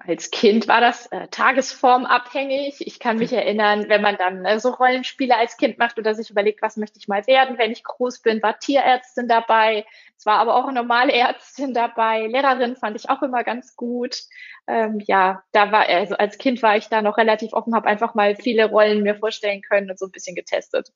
Als 0.08 0.30
Kind 0.30 0.68
war 0.68 0.80
das 0.80 1.06
äh, 1.08 1.28
tagesformabhängig. 1.28 2.86
Ich 2.86 2.98
kann 2.98 3.18
mich 3.18 3.30
erinnern, 3.30 3.84
wenn 3.88 4.00
man 4.00 4.16
dann 4.16 4.44
äh, 4.46 4.58
so 4.58 4.70
Rollenspiele 4.70 5.36
als 5.36 5.58
Kind 5.58 5.76
macht 5.78 5.98
oder 5.98 6.14
sich 6.14 6.30
überlegt, 6.30 6.62
was 6.62 6.78
möchte 6.78 6.98
ich 6.98 7.08
mal 7.08 7.26
werden, 7.26 7.58
wenn 7.58 7.72
ich 7.72 7.84
groß 7.84 8.20
bin, 8.20 8.42
war 8.42 8.58
Tierärztin 8.58 9.28
dabei. 9.28 9.84
Es 10.16 10.24
war 10.24 10.38
aber 10.38 10.56
auch 10.56 10.64
eine 10.64 10.80
normale 10.80 11.12
Ärztin 11.12 11.74
dabei. 11.74 12.26
Lehrerin 12.26 12.74
fand 12.74 12.96
ich 12.96 13.10
auch 13.10 13.22
immer 13.22 13.44
ganz 13.44 13.76
gut. 13.76 14.22
Ähm, 14.66 14.98
ja, 15.06 15.42
da 15.52 15.72
war 15.72 15.86
also 15.86 16.16
als 16.16 16.38
Kind 16.38 16.62
war 16.62 16.78
ich 16.78 16.88
da 16.88 17.02
noch 17.02 17.18
relativ 17.18 17.52
offen, 17.52 17.74
habe 17.74 17.88
einfach 17.88 18.14
mal 18.14 18.34
viele 18.34 18.70
Rollen 18.70 19.02
mir 19.02 19.14
vorstellen 19.14 19.60
können 19.60 19.90
und 19.90 19.98
so 19.98 20.06
ein 20.06 20.12
bisschen 20.12 20.34
getestet. 20.34 20.90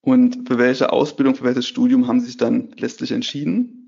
Und 0.00 0.48
für 0.48 0.58
welche 0.58 0.92
Ausbildung, 0.92 1.36
für 1.36 1.44
welches 1.44 1.68
Studium 1.68 2.08
haben 2.08 2.18
Sie 2.18 2.26
sich 2.26 2.36
dann 2.36 2.72
letztlich 2.76 3.12
entschieden? 3.12 3.85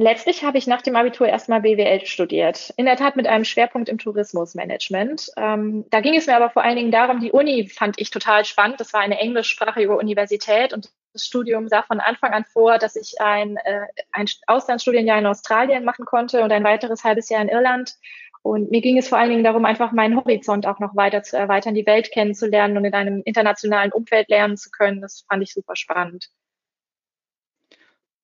Letztlich 0.00 0.44
habe 0.44 0.58
ich 0.58 0.68
nach 0.68 0.80
dem 0.80 0.94
Abitur 0.94 1.26
erstmal 1.26 1.62
BWL 1.62 2.06
studiert. 2.06 2.72
In 2.76 2.84
der 2.84 2.94
Tat 2.94 3.16
mit 3.16 3.26
einem 3.26 3.44
Schwerpunkt 3.44 3.88
im 3.88 3.98
Tourismusmanagement. 3.98 5.32
Ähm, 5.36 5.86
da 5.90 6.00
ging 6.00 6.14
es 6.14 6.28
mir 6.28 6.36
aber 6.36 6.50
vor 6.50 6.62
allen 6.62 6.76
Dingen 6.76 6.92
darum, 6.92 7.18
die 7.18 7.32
Uni 7.32 7.68
fand 7.68 8.00
ich 8.00 8.10
total 8.10 8.44
spannend. 8.44 8.78
Das 8.78 8.92
war 8.92 9.00
eine 9.00 9.18
englischsprachige 9.18 9.96
Universität 9.96 10.72
und 10.72 10.92
das 11.12 11.24
Studium 11.24 11.66
sah 11.66 11.82
von 11.82 11.98
Anfang 11.98 12.32
an 12.32 12.44
vor, 12.44 12.78
dass 12.78 12.94
ich 12.94 13.20
ein, 13.20 13.56
äh, 13.56 13.86
ein 14.12 14.26
Auslandsstudienjahr 14.46 15.18
in 15.18 15.26
Australien 15.26 15.84
machen 15.84 16.04
konnte 16.04 16.44
und 16.44 16.52
ein 16.52 16.62
weiteres 16.62 17.02
halbes 17.02 17.28
Jahr 17.28 17.42
in 17.42 17.48
Irland. 17.48 17.96
Und 18.42 18.70
mir 18.70 18.82
ging 18.82 18.98
es 18.98 19.08
vor 19.08 19.18
allen 19.18 19.30
Dingen 19.30 19.42
darum, 19.42 19.64
einfach 19.64 19.90
meinen 19.90 20.14
Horizont 20.14 20.64
auch 20.68 20.78
noch 20.78 20.94
weiter 20.94 21.24
zu 21.24 21.36
erweitern, 21.36 21.74
die 21.74 21.86
Welt 21.86 22.12
kennenzulernen 22.12 22.76
und 22.76 22.84
in 22.84 22.94
einem 22.94 23.22
internationalen 23.24 23.90
Umfeld 23.90 24.28
lernen 24.28 24.56
zu 24.56 24.70
können. 24.70 25.00
Das 25.00 25.24
fand 25.28 25.42
ich 25.42 25.52
super 25.52 25.74
spannend. 25.74 26.30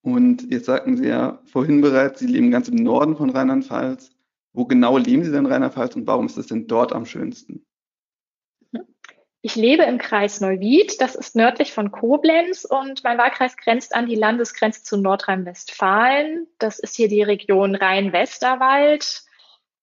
Und 0.05 0.53
jetzt 0.53 0.67
sagten 0.67 0.99
Sie 0.99 1.09
ja 1.09 1.41
vorhin 1.47 1.81
bereits, 1.81 2.21
Sie 2.21 2.27
leben 2.27 2.51
ganz 2.51 2.69
im 2.69 2.77
Norden 2.77 3.17
von 3.17 3.31
Rheinland-Pfalz. 3.31 4.11
Wo 4.53 4.67
genau 4.67 4.99
leben 4.99 5.25
Sie 5.25 5.31
denn 5.31 5.47
in 5.47 5.51
Rheinland-Pfalz 5.51 5.97
und 5.97 6.07
warum 6.07 6.27
ist 6.27 6.37
es 6.37 6.47
denn 6.47 6.67
dort 6.67 6.93
am 6.93 7.07
schönsten? 7.07 7.65
Ich 9.41 9.57
lebe 9.57 9.85
im 9.85 9.97
Kreis 9.97 10.43
Neuwied, 10.43 11.01
das 11.01 11.15
ist 11.15 11.37
nördlich 11.37 11.73
von 11.73 11.91
Koblenz 11.91 12.67
und 12.67 13.03
mein 13.03 13.17
Wahlkreis 13.17 13.57
grenzt 13.57 13.95
an 13.95 14.07
die 14.07 14.15
Landesgrenze 14.15 14.83
zu 14.83 14.99
Nordrhein-Westfalen. 14.99 16.49
Das 16.59 16.79
ist 16.79 16.97
hier 16.97 17.09
die 17.09 17.23
Region 17.23 17.75
Rhein-Westerwald. 17.75 19.23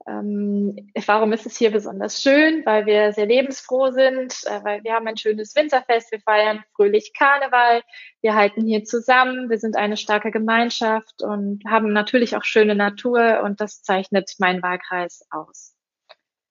Ähm, 0.08 0.92
warum 1.06 1.34
ist 1.34 1.46
es 1.46 1.58
hier 1.58 1.72
besonders 1.72 2.22
schön? 2.22 2.66
Weil 2.66 2.86
wir 2.86 3.14
sehr 3.14 3.26
lebensfroh 3.26 3.92
sind, 3.92 4.34
äh, 4.46 4.64
weil 4.64 4.84
wir 4.84 4.94
haben 4.94 5.08
ein 5.08 5.18
schönes 5.18 5.56
Winterfest, 5.56 6.12
wir 6.12 6.20
feiern 6.20 6.64
fröhlich 6.76 7.14
Karneval, 7.18 7.82
wir 8.22 8.36
halten 8.36 8.66
hier 8.66 8.84
zusammen, 8.84 9.50
wir 9.50 9.60
sind 9.60 9.76
eine 9.76 9.98
starke 9.98 10.32
Gemeinschaft 10.32 11.22
und 11.22 11.64
haben 11.68 11.94
natürlich 11.94 12.36
auch 12.36 12.44
schöne 12.44 12.76
Natur 12.76 13.42
und 13.44 13.62
das 13.62 13.84
zeichnet 13.84 14.34
meinen 14.40 14.64
Wahlkreis 14.64 15.26
aus. 15.30 15.76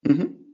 Mhm. 0.03 0.45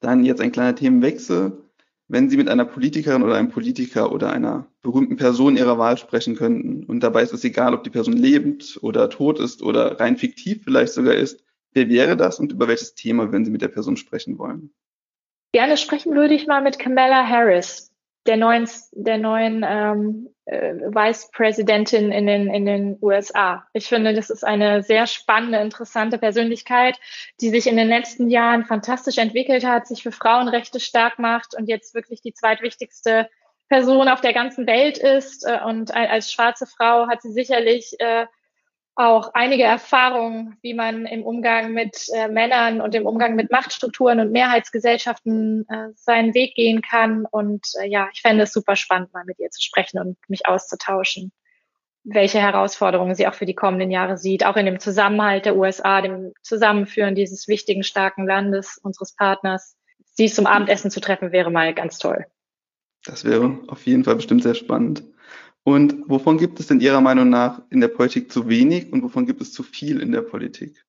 Dann 0.00 0.24
jetzt 0.24 0.40
ein 0.40 0.52
kleiner 0.52 0.74
Themenwechsel. 0.74 1.64
Wenn 2.08 2.28
Sie 2.28 2.36
mit 2.36 2.48
einer 2.48 2.64
Politikerin 2.64 3.22
oder 3.22 3.36
einem 3.36 3.50
Politiker 3.50 4.10
oder 4.10 4.32
einer 4.32 4.66
berühmten 4.82 5.16
Person 5.16 5.56
Ihrer 5.56 5.78
Wahl 5.78 5.96
sprechen 5.96 6.34
könnten 6.34 6.84
und 6.84 7.00
dabei 7.00 7.22
ist 7.22 7.32
es 7.32 7.44
egal, 7.44 7.72
ob 7.72 7.84
die 7.84 7.90
Person 7.90 8.16
lebend 8.16 8.80
oder 8.82 9.10
tot 9.10 9.38
ist 9.38 9.62
oder 9.62 10.00
rein 10.00 10.16
fiktiv 10.16 10.64
vielleicht 10.64 10.92
sogar 10.92 11.14
ist, 11.14 11.44
Wer 11.72 11.88
wäre 11.88 12.16
das 12.16 12.38
und 12.38 12.52
über 12.52 12.68
welches 12.68 12.94
Thema 12.94 13.30
würden 13.30 13.44
Sie 13.44 13.50
mit 13.50 13.62
der 13.62 13.68
Person 13.68 13.96
sprechen 13.96 14.38
wollen? 14.38 14.72
Gerne 15.52 15.76
sprechen 15.76 16.14
würde 16.14 16.34
ich 16.34 16.46
mal 16.46 16.62
mit 16.62 16.78
Kamala 16.78 17.26
Harris, 17.26 17.92
der 18.26 18.36
neuen, 18.36 18.68
der 18.92 19.18
neuen 19.18 19.64
ähm, 19.66 20.28
äh, 20.44 20.74
Vice-Präsidentin 20.74 22.12
in 22.12 22.26
den, 22.26 22.48
in 22.48 22.66
den 22.66 22.98
USA. 23.00 23.66
Ich 23.72 23.86
finde, 23.86 24.14
das 24.14 24.30
ist 24.30 24.44
eine 24.44 24.82
sehr 24.82 25.06
spannende, 25.06 25.58
interessante 25.58 26.18
Persönlichkeit, 26.18 26.98
die 27.40 27.50
sich 27.50 27.66
in 27.66 27.76
den 27.76 27.88
letzten 27.88 28.30
Jahren 28.30 28.64
fantastisch 28.64 29.18
entwickelt 29.18 29.64
hat, 29.64 29.86
sich 29.86 30.02
für 30.02 30.12
Frauenrechte 30.12 30.80
stark 30.80 31.18
macht 31.18 31.54
und 31.56 31.68
jetzt 31.68 31.94
wirklich 31.94 32.20
die 32.20 32.34
zweitwichtigste 32.34 33.28
Person 33.68 34.08
auf 34.08 34.20
der 34.20 34.32
ganzen 34.32 34.66
Welt 34.66 34.98
ist. 34.98 35.46
Äh, 35.46 35.60
und 35.64 35.94
als 35.94 36.32
schwarze 36.32 36.66
Frau 36.66 37.08
hat 37.08 37.22
sie 37.22 37.32
sicherlich 37.32 37.94
äh, 37.98 38.26
auch 39.00 39.32
einige 39.34 39.62
Erfahrungen, 39.62 40.56
wie 40.62 40.74
man 40.74 41.06
im 41.06 41.22
Umgang 41.22 41.72
mit 41.72 42.06
äh, 42.14 42.28
Männern 42.28 42.80
und 42.80 42.94
im 42.94 43.06
Umgang 43.06 43.34
mit 43.34 43.50
Machtstrukturen 43.50 44.20
und 44.20 44.30
Mehrheitsgesellschaften 44.30 45.66
äh, 45.68 45.88
seinen 45.94 46.34
Weg 46.34 46.54
gehen 46.54 46.82
kann. 46.82 47.24
Und 47.30 47.66
äh, 47.80 47.88
ja, 47.88 48.08
ich 48.12 48.20
fände 48.20 48.44
es 48.44 48.52
super 48.52 48.76
spannend, 48.76 49.12
mal 49.12 49.24
mit 49.24 49.38
ihr 49.38 49.50
zu 49.50 49.62
sprechen 49.62 49.98
und 49.98 50.18
mich 50.28 50.46
auszutauschen, 50.46 51.32
welche 52.04 52.40
Herausforderungen 52.40 53.14
sie 53.14 53.26
auch 53.26 53.34
für 53.34 53.46
die 53.46 53.54
kommenden 53.54 53.90
Jahre 53.90 54.18
sieht, 54.18 54.44
auch 54.44 54.56
in 54.56 54.66
dem 54.66 54.80
Zusammenhalt 54.80 55.46
der 55.46 55.56
USA, 55.56 56.02
dem 56.02 56.32
Zusammenführen 56.42 57.14
dieses 57.14 57.48
wichtigen, 57.48 57.82
starken 57.82 58.26
Landes, 58.26 58.78
unseres 58.82 59.14
Partners. 59.14 59.76
Sie 60.12 60.28
zum 60.28 60.46
Abendessen 60.46 60.90
zu 60.90 61.00
treffen, 61.00 61.32
wäre 61.32 61.50
mal 61.50 61.74
ganz 61.74 61.98
toll. 61.98 62.26
Das 63.04 63.24
wäre 63.24 63.58
auf 63.68 63.86
jeden 63.86 64.04
Fall 64.04 64.16
bestimmt 64.16 64.42
sehr 64.42 64.54
spannend. 64.54 65.04
Und 65.64 66.08
wovon 66.08 66.38
gibt 66.38 66.58
es 66.58 66.68
denn 66.68 66.80
Ihrer 66.80 67.00
Meinung 67.00 67.28
nach 67.28 67.62
in 67.70 67.80
der 67.80 67.88
Politik 67.88 68.32
zu 68.32 68.48
wenig 68.48 68.92
und 68.92 69.02
wovon 69.02 69.26
gibt 69.26 69.40
es 69.40 69.52
zu 69.52 69.62
viel 69.62 70.00
in 70.00 70.12
der 70.12 70.22
Politik? 70.22 70.84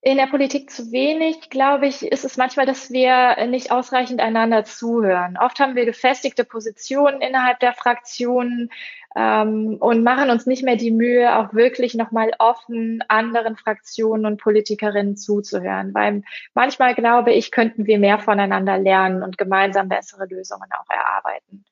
In 0.00 0.16
der 0.16 0.26
Politik 0.26 0.70
zu 0.70 0.92
wenig, 0.92 1.50
glaube 1.50 1.88
ich, 1.88 2.02
ist 2.02 2.24
es 2.24 2.36
manchmal, 2.36 2.66
dass 2.66 2.90
wir 2.90 3.44
nicht 3.46 3.72
ausreichend 3.72 4.20
einander 4.20 4.64
zuhören. 4.64 5.36
Oft 5.36 5.58
haben 5.58 5.74
wir 5.74 5.86
gefestigte 5.86 6.44
Positionen 6.44 7.20
innerhalb 7.20 7.58
der 7.58 7.72
Fraktionen 7.72 8.70
ähm, 9.16 9.76
und 9.80 10.04
machen 10.04 10.30
uns 10.30 10.46
nicht 10.46 10.62
mehr 10.62 10.76
die 10.76 10.92
Mühe, 10.92 11.36
auch 11.36 11.52
wirklich 11.52 11.94
nochmal 11.94 12.30
offen 12.38 13.02
anderen 13.08 13.56
Fraktionen 13.56 14.24
und 14.24 14.40
Politikerinnen 14.40 15.16
zuzuhören. 15.16 15.92
Weil 15.94 16.22
manchmal, 16.54 16.94
glaube 16.94 17.32
ich, 17.32 17.50
könnten 17.50 17.86
wir 17.86 17.98
mehr 17.98 18.20
voneinander 18.20 18.78
lernen 18.78 19.24
und 19.24 19.36
gemeinsam 19.36 19.88
bessere 19.88 20.26
Lösungen 20.26 20.70
auch 20.78 20.88
erarbeiten. 20.88 21.64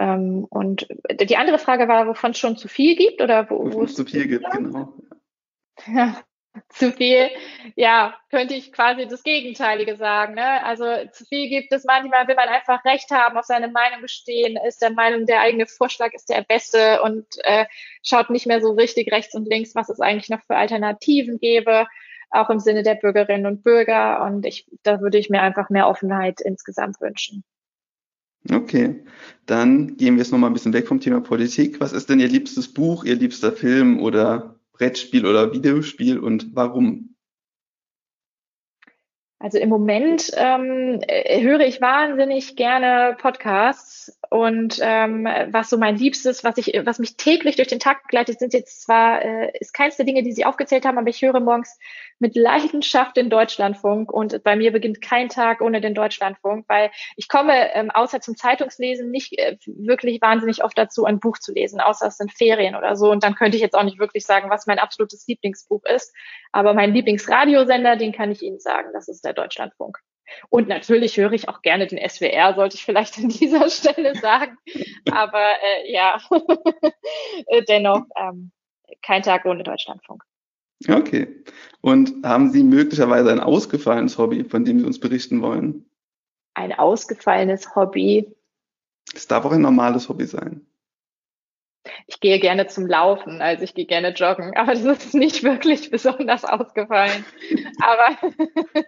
Ähm, 0.00 0.46
und 0.48 0.88
die 1.20 1.36
andere 1.36 1.58
Frage 1.58 1.86
war, 1.86 2.06
wovon 2.06 2.30
es 2.30 2.38
schon 2.38 2.56
zu 2.56 2.68
viel 2.68 2.96
gibt 2.96 3.20
oder 3.20 3.50
wo, 3.50 3.70
wo 3.70 3.82
es 3.84 3.94
zu 3.94 4.06
viel 4.06 4.26
gibt, 4.26 4.50
genau. 4.50 4.94
Ja, 5.86 6.16
zu 6.70 6.90
viel, 6.90 7.28
ja, 7.76 8.16
könnte 8.30 8.54
ich 8.54 8.72
quasi 8.72 9.06
das 9.06 9.22
Gegenteilige 9.22 9.96
sagen. 9.96 10.36
Ne? 10.36 10.64
Also 10.64 10.86
zu 11.12 11.26
viel 11.26 11.50
gibt 11.50 11.70
es 11.72 11.84
manchmal, 11.84 12.26
will 12.26 12.34
man 12.34 12.48
einfach 12.48 12.82
Recht 12.86 13.10
haben, 13.10 13.36
auf 13.36 13.44
seine 13.44 13.68
Meinung 13.68 14.00
bestehen, 14.00 14.58
ist 14.66 14.80
der 14.80 14.90
Meinung, 14.90 15.26
der 15.26 15.42
eigene 15.42 15.66
Vorschlag 15.66 16.14
ist 16.14 16.30
der 16.30 16.46
beste 16.48 17.02
und 17.02 17.26
äh, 17.44 17.66
schaut 18.02 18.30
nicht 18.30 18.46
mehr 18.46 18.62
so 18.62 18.72
richtig 18.72 19.12
rechts 19.12 19.34
und 19.34 19.46
links, 19.46 19.74
was 19.74 19.90
es 19.90 20.00
eigentlich 20.00 20.30
noch 20.30 20.42
für 20.46 20.56
Alternativen 20.56 21.38
gäbe, 21.38 21.86
auch 22.30 22.48
im 22.48 22.58
Sinne 22.58 22.82
der 22.82 22.94
Bürgerinnen 22.94 23.44
und 23.44 23.62
Bürger. 23.62 24.24
Und 24.24 24.46
ich, 24.46 24.66
da 24.82 25.02
würde 25.02 25.18
ich 25.18 25.28
mir 25.28 25.42
einfach 25.42 25.68
mehr 25.68 25.88
Offenheit 25.88 26.40
insgesamt 26.40 27.02
wünschen. 27.02 27.44
Okay, 28.48 29.04
dann 29.46 29.96
gehen 29.96 30.14
wir 30.14 30.22
jetzt 30.22 30.32
nochmal 30.32 30.50
ein 30.50 30.54
bisschen 30.54 30.72
weg 30.72 30.88
vom 30.88 31.00
Thema 31.00 31.20
Politik. 31.20 31.80
Was 31.80 31.92
ist 31.92 32.08
denn 32.08 32.20
Ihr 32.20 32.28
liebstes 32.28 32.72
Buch, 32.72 33.04
Ihr 33.04 33.16
liebster 33.16 33.52
Film 33.52 34.00
oder 34.00 34.58
Brettspiel 34.72 35.26
oder 35.26 35.52
Videospiel 35.52 36.18
und 36.18 36.54
warum? 36.54 37.14
Also 39.38 39.58
im 39.58 39.70
Moment 39.70 40.30
ähm, 40.34 41.00
äh, 41.06 41.42
höre 41.42 41.60
ich 41.60 41.80
wahnsinnig 41.80 42.56
gerne 42.56 43.16
Podcasts 43.18 44.19
und 44.30 44.78
ähm, 44.80 45.24
was 45.48 45.70
so 45.70 45.76
mein 45.76 45.96
Liebstes, 45.96 46.44
was 46.44 46.56
ich, 46.56 46.80
was 46.84 47.00
mich 47.00 47.16
täglich 47.16 47.56
durch 47.56 47.66
den 47.66 47.80
Tag 47.80 48.04
begleitet, 48.04 48.38
sind 48.38 48.52
jetzt 48.54 48.80
zwar 48.80 49.22
äh, 49.22 49.50
ist 49.58 49.74
keins 49.74 49.96
der 49.96 50.06
Dinge, 50.06 50.22
die 50.22 50.30
Sie 50.30 50.44
aufgezählt 50.44 50.84
haben, 50.84 50.98
aber 50.98 51.08
ich 51.08 51.20
höre 51.20 51.40
morgens 51.40 51.76
mit 52.20 52.36
Leidenschaft 52.36 53.16
den 53.16 53.28
Deutschlandfunk 53.28 54.12
und 54.12 54.44
bei 54.44 54.54
mir 54.54 54.70
beginnt 54.70 55.02
kein 55.02 55.30
Tag 55.30 55.60
ohne 55.60 55.80
den 55.80 55.96
Deutschlandfunk, 55.96 56.64
weil 56.68 56.92
ich 57.16 57.28
komme 57.28 57.74
ähm, 57.74 57.90
außer 57.90 58.20
zum 58.20 58.36
Zeitungslesen 58.36 59.10
nicht 59.10 59.36
äh, 59.36 59.56
wirklich 59.66 60.22
wahnsinnig 60.22 60.62
oft 60.62 60.78
dazu, 60.78 61.04
ein 61.04 61.18
Buch 61.18 61.38
zu 61.38 61.52
lesen, 61.52 61.80
außer 61.80 62.06
es 62.06 62.16
sind 62.16 62.32
Ferien 62.32 62.76
oder 62.76 62.94
so. 62.94 63.10
Und 63.10 63.24
dann 63.24 63.34
könnte 63.34 63.56
ich 63.56 63.62
jetzt 63.62 63.74
auch 63.74 63.82
nicht 63.82 63.98
wirklich 63.98 64.24
sagen, 64.24 64.48
was 64.48 64.68
mein 64.68 64.78
absolutes 64.78 65.26
Lieblingsbuch 65.26 65.82
ist. 65.92 66.14
Aber 66.52 66.72
mein 66.72 66.94
Lieblingsradiosender, 66.94 67.96
den 67.96 68.12
kann 68.12 68.30
ich 68.30 68.42
Ihnen 68.42 68.60
sagen, 68.60 68.90
das 68.92 69.08
ist 69.08 69.24
der 69.24 69.32
Deutschlandfunk. 69.32 69.98
Und 70.48 70.68
natürlich 70.68 71.16
höre 71.16 71.32
ich 71.32 71.48
auch 71.48 71.62
gerne 71.62 71.86
den 71.86 71.98
SWR, 72.08 72.54
sollte 72.54 72.76
ich 72.76 72.84
vielleicht 72.84 73.18
an 73.18 73.28
dieser 73.28 73.68
Stelle 73.70 74.14
sagen. 74.16 74.56
Aber 75.10 75.42
äh, 75.42 75.92
ja, 75.92 76.20
dennoch 77.68 78.04
ähm, 78.16 78.50
kein 79.02 79.22
Tag 79.22 79.44
ohne 79.44 79.62
Deutschlandfunk. 79.62 80.22
Okay. 80.88 81.44
Und 81.82 82.24
haben 82.24 82.50
Sie 82.50 82.62
möglicherweise 82.62 83.30
ein 83.30 83.40
ausgefallenes 83.40 84.16
Hobby, 84.18 84.44
von 84.44 84.64
dem 84.64 84.80
Sie 84.80 84.86
uns 84.86 84.98
berichten 84.98 85.42
wollen? 85.42 85.86
Ein 86.54 86.72
ausgefallenes 86.72 87.74
Hobby. 87.76 88.34
Es 89.14 89.26
darf 89.26 89.44
auch 89.44 89.52
ein 89.52 89.60
normales 89.60 90.08
Hobby 90.08 90.26
sein. 90.26 90.66
Ich 92.06 92.20
gehe 92.20 92.38
gerne 92.38 92.66
zum 92.66 92.86
Laufen, 92.86 93.40
also 93.40 93.64
ich 93.64 93.74
gehe 93.74 93.86
gerne 93.86 94.10
joggen, 94.10 94.54
aber 94.56 94.72
das 94.72 94.84
ist 94.84 95.14
nicht 95.14 95.42
wirklich 95.42 95.90
besonders 95.90 96.44
ausgefallen. 96.44 97.24
aber 97.80 98.18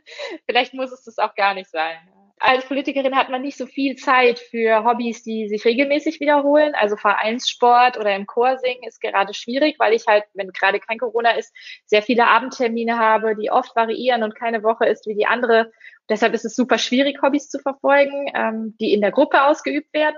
vielleicht 0.46 0.74
muss 0.74 0.92
es 0.92 1.04
das 1.04 1.18
auch 1.18 1.34
gar 1.34 1.54
nicht 1.54 1.70
sein. 1.70 1.96
als 2.38 2.66
Politikerin 2.66 3.16
hat 3.16 3.30
man 3.30 3.40
nicht 3.40 3.56
so 3.56 3.66
viel 3.66 3.96
Zeit 3.96 4.38
für 4.38 4.84
Hobbys, 4.84 5.22
die 5.22 5.48
sich 5.48 5.64
regelmäßig 5.64 6.20
wiederholen. 6.20 6.74
Also 6.74 6.96
Vereinssport 6.96 7.96
oder 7.98 8.14
im 8.14 8.26
Chor 8.26 8.58
singen 8.58 8.82
ist 8.86 9.00
gerade 9.00 9.32
schwierig, 9.32 9.76
weil 9.78 9.94
ich 9.94 10.06
halt, 10.06 10.24
wenn 10.34 10.50
gerade 10.52 10.80
kein 10.80 10.98
Corona 10.98 11.30
ist, 11.30 11.54
sehr 11.86 12.02
viele 12.02 12.26
Abendtermine 12.26 12.98
habe, 12.98 13.36
die 13.36 13.50
oft 13.50 13.74
variieren 13.74 14.22
und 14.22 14.34
keine 14.34 14.62
Woche 14.62 14.86
ist 14.86 15.06
wie 15.06 15.14
die 15.14 15.26
andere. 15.26 15.72
Deshalb 16.10 16.34
ist 16.34 16.44
es 16.44 16.56
super 16.56 16.78
schwierig, 16.78 17.22
Hobbys 17.22 17.48
zu 17.48 17.58
verfolgen, 17.58 18.30
ähm, 18.34 18.76
die 18.80 18.92
in 18.92 19.00
der 19.00 19.12
Gruppe 19.12 19.44
ausgeübt 19.44 19.94
werden. 19.94 20.16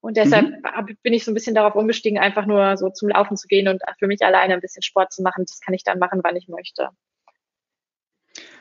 Und 0.00 0.16
deshalb 0.16 0.48
mhm. 0.48 0.96
bin 1.02 1.12
ich 1.12 1.24
so 1.24 1.30
ein 1.30 1.34
bisschen 1.34 1.54
darauf 1.54 1.74
umgestiegen, 1.74 2.18
einfach 2.18 2.46
nur 2.46 2.76
so 2.76 2.88
zum 2.88 3.10
Laufen 3.10 3.36
zu 3.36 3.48
gehen 3.48 3.68
und 3.68 3.82
für 3.98 4.06
mich 4.06 4.22
alleine 4.22 4.54
ein 4.54 4.60
bisschen 4.60 4.82
Sport 4.82 5.12
zu 5.12 5.22
machen. 5.22 5.44
Das 5.46 5.60
kann 5.60 5.74
ich 5.74 5.84
dann 5.84 5.98
machen, 5.98 6.20
wann 6.22 6.36
ich 6.36 6.48
möchte. 6.48 6.88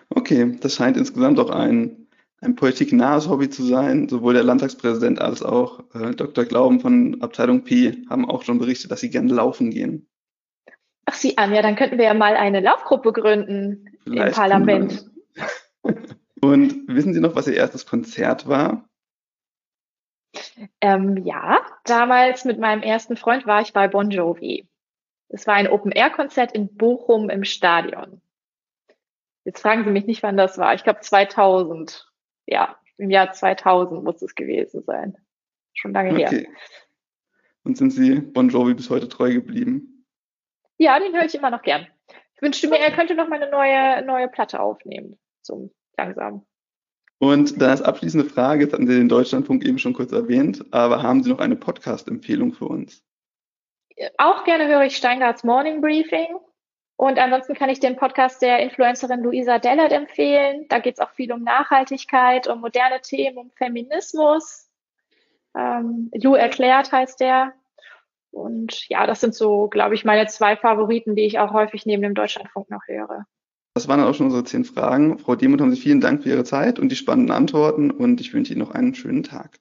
Okay, 0.10 0.58
das 0.60 0.76
scheint 0.76 0.98
insgesamt 0.98 1.40
auch 1.40 1.50
ein 1.50 2.10
ein 2.42 2.56
politiknahes 2.56 3.28
Hobby 3.28 3.50
zu 3.50 3.64
sein. 3.64 4.08
Sowohl 4.08 4.34
der 4.34 4.44
Landtagspräsident 4.44 5.20
als 5.20 5.44
auch 5.44 5.82
äh, 5.94 6.16
Dr. 6.16 6.46
Glauben 6.46 6.80
von 6.80 7.22
Abteilung 7.22 7.64
P 7.64 8.04
haben 8.10 8.30
auch 8.30 8.44
schon 8.44 8.60
berichtet, 8.60 8.92
dass 8.92 9.02
sie 9.02 9.10
gerne 9.10 9.34
laufen 9.34 9.72
gehen. 9.72 10.08
Ach, 11.06 11.14
Sie 11.14 11.38
an, 11.38 11.54
ja, 11.54 11.62
dann 11.62 11.76
könnten 11.76 11.98
wir 11.98 12.06
ja 12.06 12.14
mal 12.14 12.36
eine 12.36 12.60
Laufgruppe 12.60 13.14
gründen 13.14 13.90
Vielleicht 14.04 14.28
im 14.28 14.34
Parlament. 14.34 15.10
Und 16.42 16.88
wissen 16.88 17.14
Sie 17.14 17.20
noch, 17.20 17.36
was 17.36 17.48
Ihr 17.48 17.56
erstes 17.56 17.86
Konzert 17.86 18.48
war? 18.48 18.89
Ähm, 20.82 21.18
ja, 21.26 21.60
damals 21.86 22.46
mit 22.46 22.60
meinem 22.60 22.84
ersten 22.84 23.18
Freund 23.18 23.46
war 23.46 23.62
ich 23.62 23.74
bei 23.74 23.88
Bon 23.88 24.10
Jovi. 24.10 24.68
Es 25.30 25.48
war 25.48 25.56
ein 25.56 25.68
Open-Air-Konzert 25.68 26.52
in 26.52 26.76
Bochum 26.76 27.30
im 27.30 27.44
Stadion. 27.44 28.22
Jetzt 29.44 29.62
fragen 29.62 29.84
Sie 29.84 29.92
mich 29.92 30.06
nicht, 30.06 30.24
wann 30.24 30.38
das 30.38 30.58
war. 30.58 30.74
Ich 30.74 30.84
glaube 30.84 31.00
2000 31.00 32.10
ja, 32.50 32.76
im 32.98 33.10
Jahr 33.10 33.32
2000 33.32 34.04
muss 34.04 34.22
es 34.22 34.36
gewesen 34.36 34.84
sein. 34.84 35.18
Schon 35.74 35.94
lange 35.94 36.12
okay. 36.12 36.46
her. 36.46 36.48
Und 37.64 37.78
sind 37.78 37.92
Sie 37.92 38.20
Bon 38.20 38.50
Jovi 38.50 38.74
bis 38.74 38.90
heute 38.90 39.08
treu 39.08 39.34
geblieben? 39.34 40.06
Ja, 40.78 41.00
den 41.00 41.14
höre 41.14 41.26
ich 41.26 41.36
immer 41.36 41.52
noch 41.52 41.62
gern. 41.62 41.88
Ich 42.36 42.42
wünschte 42.42 42.68
mir, 42.68 42.80
er 42.80 42.92
könnte 42.92 43.16
noch 43.16 43.28
mal 43.28 43.42
eine 43.42 43.52
neue, 43.52 44.06
neue 44.06 44.28
Platte 44.30 44.60
aufnehmen. 44.60 45.20
So 45.42 45.72
langsam. 45.98 46.46
Und 47.20 47.62
dann 47.62 47.72
als 47.72 47.82
abschließende 47.82 48.30
Frage, 48.30 48.64
jetzt 48.64 48.74
hatten 48.74 48.88
Sie 48.88 48.96
den 48.96 49.10
Deutschlandfunk 49.10 49.66
eben 49.66 49.78
schon 49.78 49.94
kurz 49.94 50.14
erwähnt, 50.14 50.66
aber 50.72 51.04
haben 51.04 51.22
Sie 51.22 51.30
noch 51.30 51.40
eine 51.40 51.58
Podcast-Empfehlung 51.58 52.54
für 52.54 52.66
uns? 52.66 53.04
Auch 54.18 54.46
gerne 54.46 54.68
höre 54.68 54.84
ich 54.84 54.96
Steingarts 54.96 55.44
Morning 55.44 55.82
Briefing. 55.82 56.28
Und 56.96 57.20
ansonsten 57.20 57.54
kann 57.54 57.70
ich 57.70 57.80
den 57.80 57.98
Podcast 57.98 58.42
der 58.42 58.60
Influencerin 58.60 59.22
Luisa 59.22 59.60
Dellert 59.60 59.92
empfehlen. 59.92 60.66
Da 60.70 60.80
geht 60.80 60.96
es 60.96 61.00
auch 61.00 61.12
viel 61.12 61.32
um 61.32 61.44
Nachhaltigkeit, 61.44 62.48
um 62.48 62.62
moderne 62.62 63.02
Themen, 63.02 63.38
um 63.38 63.52
Feminismus. 63.52 64.70
Ähm, 65.58 66.12
Lu 66.14 66.36
erklärt 66.36 66.92
heißt 66.92 67.20
der. 67.20 67.54
Und 68.32 68.88
ja, 68.90 69.08
das 69.08 69.22
sind 69.22 69.34
so, 69.34 69.68
glaube 69.68 69.96
ich, 69.96 70.06
meine 70.06 70.28
zwei 70.28 70.56
Favoriten, 70.56 71.16
die 71.16 71.26
ich 71.26 71.40
auch 71.40 71.52
häufig 71.52 71.86
neben 71.86 72.02
dem 72.02 72.16
Deutschlandfunk 72.16 72.70
noch 72.70 72.88
höre. 72.88 73.26
Das 73.76 73.88
waren 73.88 74.02
auch 74.02 74.14
schon 74.16 74.26
unsere 74.28 74.44
zehn 74.44 74.66
Fragen. 74.66 75.20
Frau 75.20 75.36
Demuth, 75.36 75.62
haben 75.62 75.72
Sie 75.72 75.80
vielen 75.80 76.02
Dank 76.02 76.24
für 76.24 76.30
Ihre 76.30 76.44
Zeit 76.44 76.80
und 76.80 76.90
die 76.90 76.96
spannenden 76.96 77.36
Antworten 77.36 77.92
und 77.92 78.20
ich 78.20 78.34
wünsche 78.34 78.54
Ihnen 78.54 78.62
noch 78.62 78.72
einen 78.72 78.96
schönen 78.96 79.24
Tag. 79.24 79.58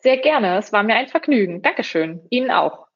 Sehr 0.00 0.18
gerne. 0.18 0.58
Es 0.58 0.72
war 0.72 0.82
mir 0.82 0.94
ein 0.94 1.08
Vergnügen. 1.08 1.62
Dankeschön. 1.62 2.20
Ihnen 2.28 2.50
auch. 2.50 2.86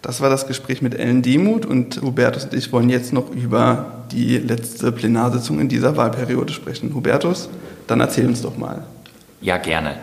Das 0.00 0.22
war 0.22 0.30
das 0.30 0.46
Gespräch 0.46 0.80
mit 0.80 0.94
Ellen 0.94 1.20
Demuth 1.20 1.66
und 1.66 2.00
Hubertus 2.00 2.46
und 2.46 2.54
ich 2.54 2.72
wollen 2.72 2.88
jetzt 2.88 3.12
noch 3.12 3.30
über 3.30 4.06
die 4.10 4.38
letzte 4.38 4.90
Plenarsitzung 4.90 5.60
in 5.60 5.68
dieser 5.68 5.98
Wahlperiode 5.98 6.54
sprechen. 6.54 6.94
Hubertus, 6.94 7.50
dann 7.86 8.00
erzähl 8.00 8.26
uns 8.26 8.40
doch 8.40 8.56
mal. 8.56 8.84
Ja, 9.42 9.58
gerne. 9.58 9.96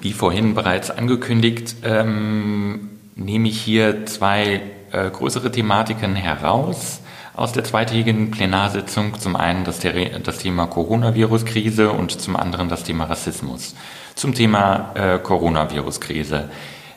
Wie 0.00 0.12
vorhin 0.12 0.54
bereits 0.54 0.90
angekündigt, 0.90 1.76
ähm, 1.84 2.90
nehme 3.14 3.48
ich 3.48 3.60
hier 3.60 4.06
zwei 4.06 4.62
äh, 4.90 5.10
größere 5.10 5.50
Thematiken 5.50 6.16
heraus 6.16 7.00
aus 7.34 7.52
der 7.52 7.64
zweitägigen 7.64 8.30
Plenarsitzung. 8.30 9.18
Zum 9.18 9.36
einen 9.36 9.64
das, 9.64 9.80
das 9.80 10.38
Thema 10.38 10.66
Coronavirus-Krise 10.66 11.90
und 11.90 12.20
zum 12.20 12.36
anderen 12.36 12.68
das 12.68 12.84
Thema 12.84 13.04
Rassismus. 13.04 13.74
Zum 14.14 14.34
Thema 14.34 14.90
äh, 14.94 15.18
Coronavirus-Krise. 15.18 16.50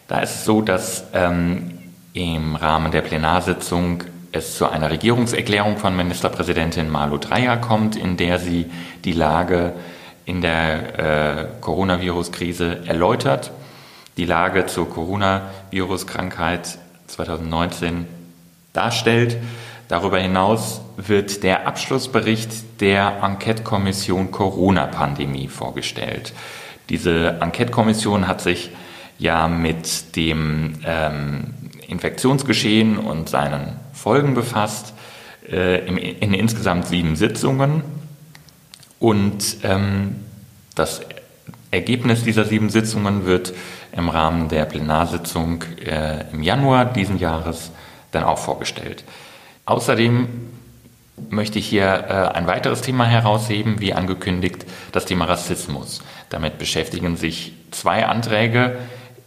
Da 0.08 0.20
ist 0.20 0.36
es 0.36 0.46
so, 0.46 0.62
dass 0.62 1.06
ähm, 1.14 1.80
im 2.14 2.56
Rahmen 2.56 2.92
der 2.92 3.02
Plenarsitzung 3.02 4.04
es 4.32 4.58
zu 4.58 4.70
einer 4.70 4.92
Regierungserklärung 4.92 5.78
von 5.78 5.96
Ministerpräsidentin 5.96 6.90
Malu 6.90 7.18
Dreyer 7.18 7.58
kommt, 7.58 7.96
in 7.96 8.18
der 8.18 8.40
sie 8.40 8.66
die 9.06 9.14
Lage 9.14 9.74
in 10.26 10.42
der 10.42 11.00
äh, 11.00 11.48
Coronavirus-Krise 11.62 12.86
erläutert, 12.86 13.52
die 14.18 14.26
Lage 14.26 14.66
zur 14.66 14.90
Coronavirus-Krankheit 14.90 16.80
2019 17.08 18.08
darstellt. 18.74 19.38
Darüber 19.88 20.20
hinaus 20.20 20.82
wird 20.98 21.44
der 21.44 21.68
Abschlussbericht 21.68 22.82
der 22.82 23.22
Enquete-Kommission 23.22 24.32
Corona-Pandemie 24.32 25.48
vorgestellt. 25.48 26.34
Diese 26.90 27.38
Enquete-Kommission 27.42 28.28
hat 28.28 28.42
sich 28.42 28.72
ja 29.20 29.48
mit 29.48 30.16
dem 30.16 30.80
ähm, 30.86 31.54
Infektionsgeschehen 31.88 32.98
und 32.98 33.30
seinen 33.30 33.80
Folgen 33.94 34.34
befasst, 34.34 34.94
äh, 35.50 35.86
in, 35.88 35.98
in 35.98 36.34
insgesamt 36.34 36.88
sieben 36.88 37.16
Sitzungen. 37.16 37.84
Und 39.06 39.58
ähm, 39.62 40.16
das 40.74 41.02
Ergebnis 41.70 42.24
dieser 42.24 42.44
sieben 42.44 42.72
Sitzungen 42.72 43.28
wird 43.28 43.54
im 43.92 44.10
Rahmen 44.10 44.50
der 44.50 44.66
Plenarsitzung 44.66 45.62
äh, 45.86 46.26
im 46.32 46.42
Januar 46.42 46.86
diesen 46.86 47.20
Jahres 47.20 47.70
dann 48.10 48.24
auch 48.24 48.40
vorgestellt. 48.40 49.04
Außerdem 49.68 50.28
möchte 51.30 51.60
ich 51.60 51.68
hier 51.68 51.86
äh, 51.86 52.36
ein 52.36 52.48
weiteres 52.48 52.82
Thema 52.82 53.06
herausheben, 53.06 53.80
wie 53.80 53.94
angekündigt, 53.94 54.66
das 54.92 55.06
Thema 55.06 55.26
Rassismus. 55.26 56.02
Damit 56.32 56.58
beschäftigen 56.58 57.16
sich 57.16 57.54
zwei 57.70 58.08
Anträge 58.08 58.80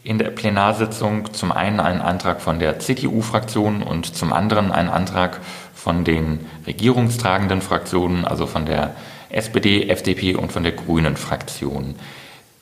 in 0.03 0.19
der 0.19 0.31
Plenarsitzung 0.31 1.33
zum 1.35 1.53
einen 1.53 1.79
einen 1.79 2.01
Antrag 2.01 2.41
von 2.41 2.59
der 2.59 2.81
CDU-Fraktion 2.81 3.85
und 3.85 4.17
zum 4.17 4.33
anderen 4.33 4.73
einen 4.73 4.89
Antrag 4.89 5.39
von 5.73 6.03
den 6.03 6.47
regierungstragenden 6.67 7.63
Fraktionen, 7.63 8.25
also 8.25 8.47
von 8.47 8.67
der 8.67 8.97
SPD, 9.31 9.89
FDP 9.89 10.35
und 10.35 10.53
von 10.53 10.63
der 10.63 10.73
Grünen 10.73 11.17
Fraktion. 11.17 11.95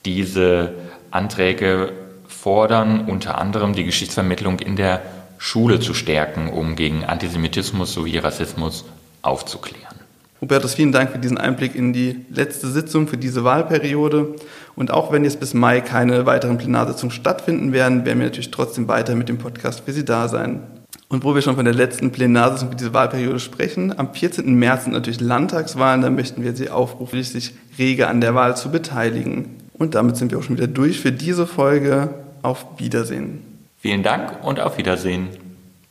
Diese 0.05 0.74
Anträge 1.11 1.92
fordern 2.29 3.07
unter 3.07 3.38
anderem 3.38 3.72
die 3.72 3.85
Geschichtsvermittlung 3.85 4.59
in 4.61 4.76
der 4.76 5.02
Schule 5.38 5.81
zu 5.81 5.94
stärken, 5.94 6.48
um 6.48 6.76
gegen 6.76 7.05
Antisemitismus 7.05 7.92
sowie 7.92 8.18
Rassismus 8.18 8.85
aufzuklären. 9.22 9.96
Hubertus, 10.40 10.74
vielen 10.74 10.92
Dank 10.92 11.11
für 11.11 11.18
diesen 11.18 11.38
Einblick 11.38 11.74
in 11.74 11.92
die 11.92 12.26
letzte 12.31 12.68
Sitzung 12.68 13.09
für 13.09 13.16
diese 13.16 13.42
Wahlperiode. 13.42 14.35
Und 14.74 14.90
auch 14.90 15.11
wenn 15.11 15.24
jetzt 15.24 15.40
bis 15.40 15.55
Mai 15.55 15.81
keine 15.81 16.26
weiteren 16.26 16.59
Plenarsitzungen 16.59 17.11
stattfinden 17.11 17.72
werden, 17.72 18.05
werden 18.05 18.18
wir 18.18 18.26
natürlich 18.26 18.50
trotzdem 18.50 18.87
weiter 18.87 19.14
mit 19.14 19.29
dem 19.29 19.38
Podcast 19.38 19.81
für 19.85 19.92
Sie 19.92 20.05
da 20.05 20.29
sein. 20.29 20.62
Und 21.09 21.22
wo 21.22 21.35
wir 21.35 21.42
schon 21.42 21.57
von 21.57 21.64
der 21.64 21.75
letzten 21.75 22.11
Plenarsitzung 22.11 22.70
für 22.70 22.77
diese 22.77 22.92
Wahlperiode 22.92 23.38
sprechen, 23.38 23.96
am 23.96 24.12
14. 24.12 24.53
März 24.55 24.85
sind 24.85 24.92
natürlich 24.92 25.20
Landtagswahlen, 25.20 26.03
da 26.03 26.11
möchten 26.11 26.42
wir 26.42 26.57
Sie 26.57 26.68
aufrufen, 26.68 27.22
sich 27.22 27.55
rege 27.79 28.09
an 28.09 28.20
der 28.20 28.35
Wahl 28.35 28.57
zu 28.57 28.70
beteiligen. 28.70 29.57
Und 29.75 29.94
damit 29.94 30.16
sind 30.16 30.33
wir 30.33 30.38
auch 30.38 30.42
schon 30.42 30.57
wieder 30.57 30.66
durch 30.66 31.01
für 31.01 31.12
diese 31.12 31.46
Folge. 31.46 32.14
Auf 32.42 32.64
Wiedersehen. 32.79 33.42
Vielen 33.79 34.05
Dank 34.05 34.44
und 34.44 34.61
auf 34.61 34.79
Wiedersehen. 34.79 35.29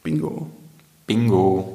Bingo. 0.04 0.50
Bingo. 1.06 1.75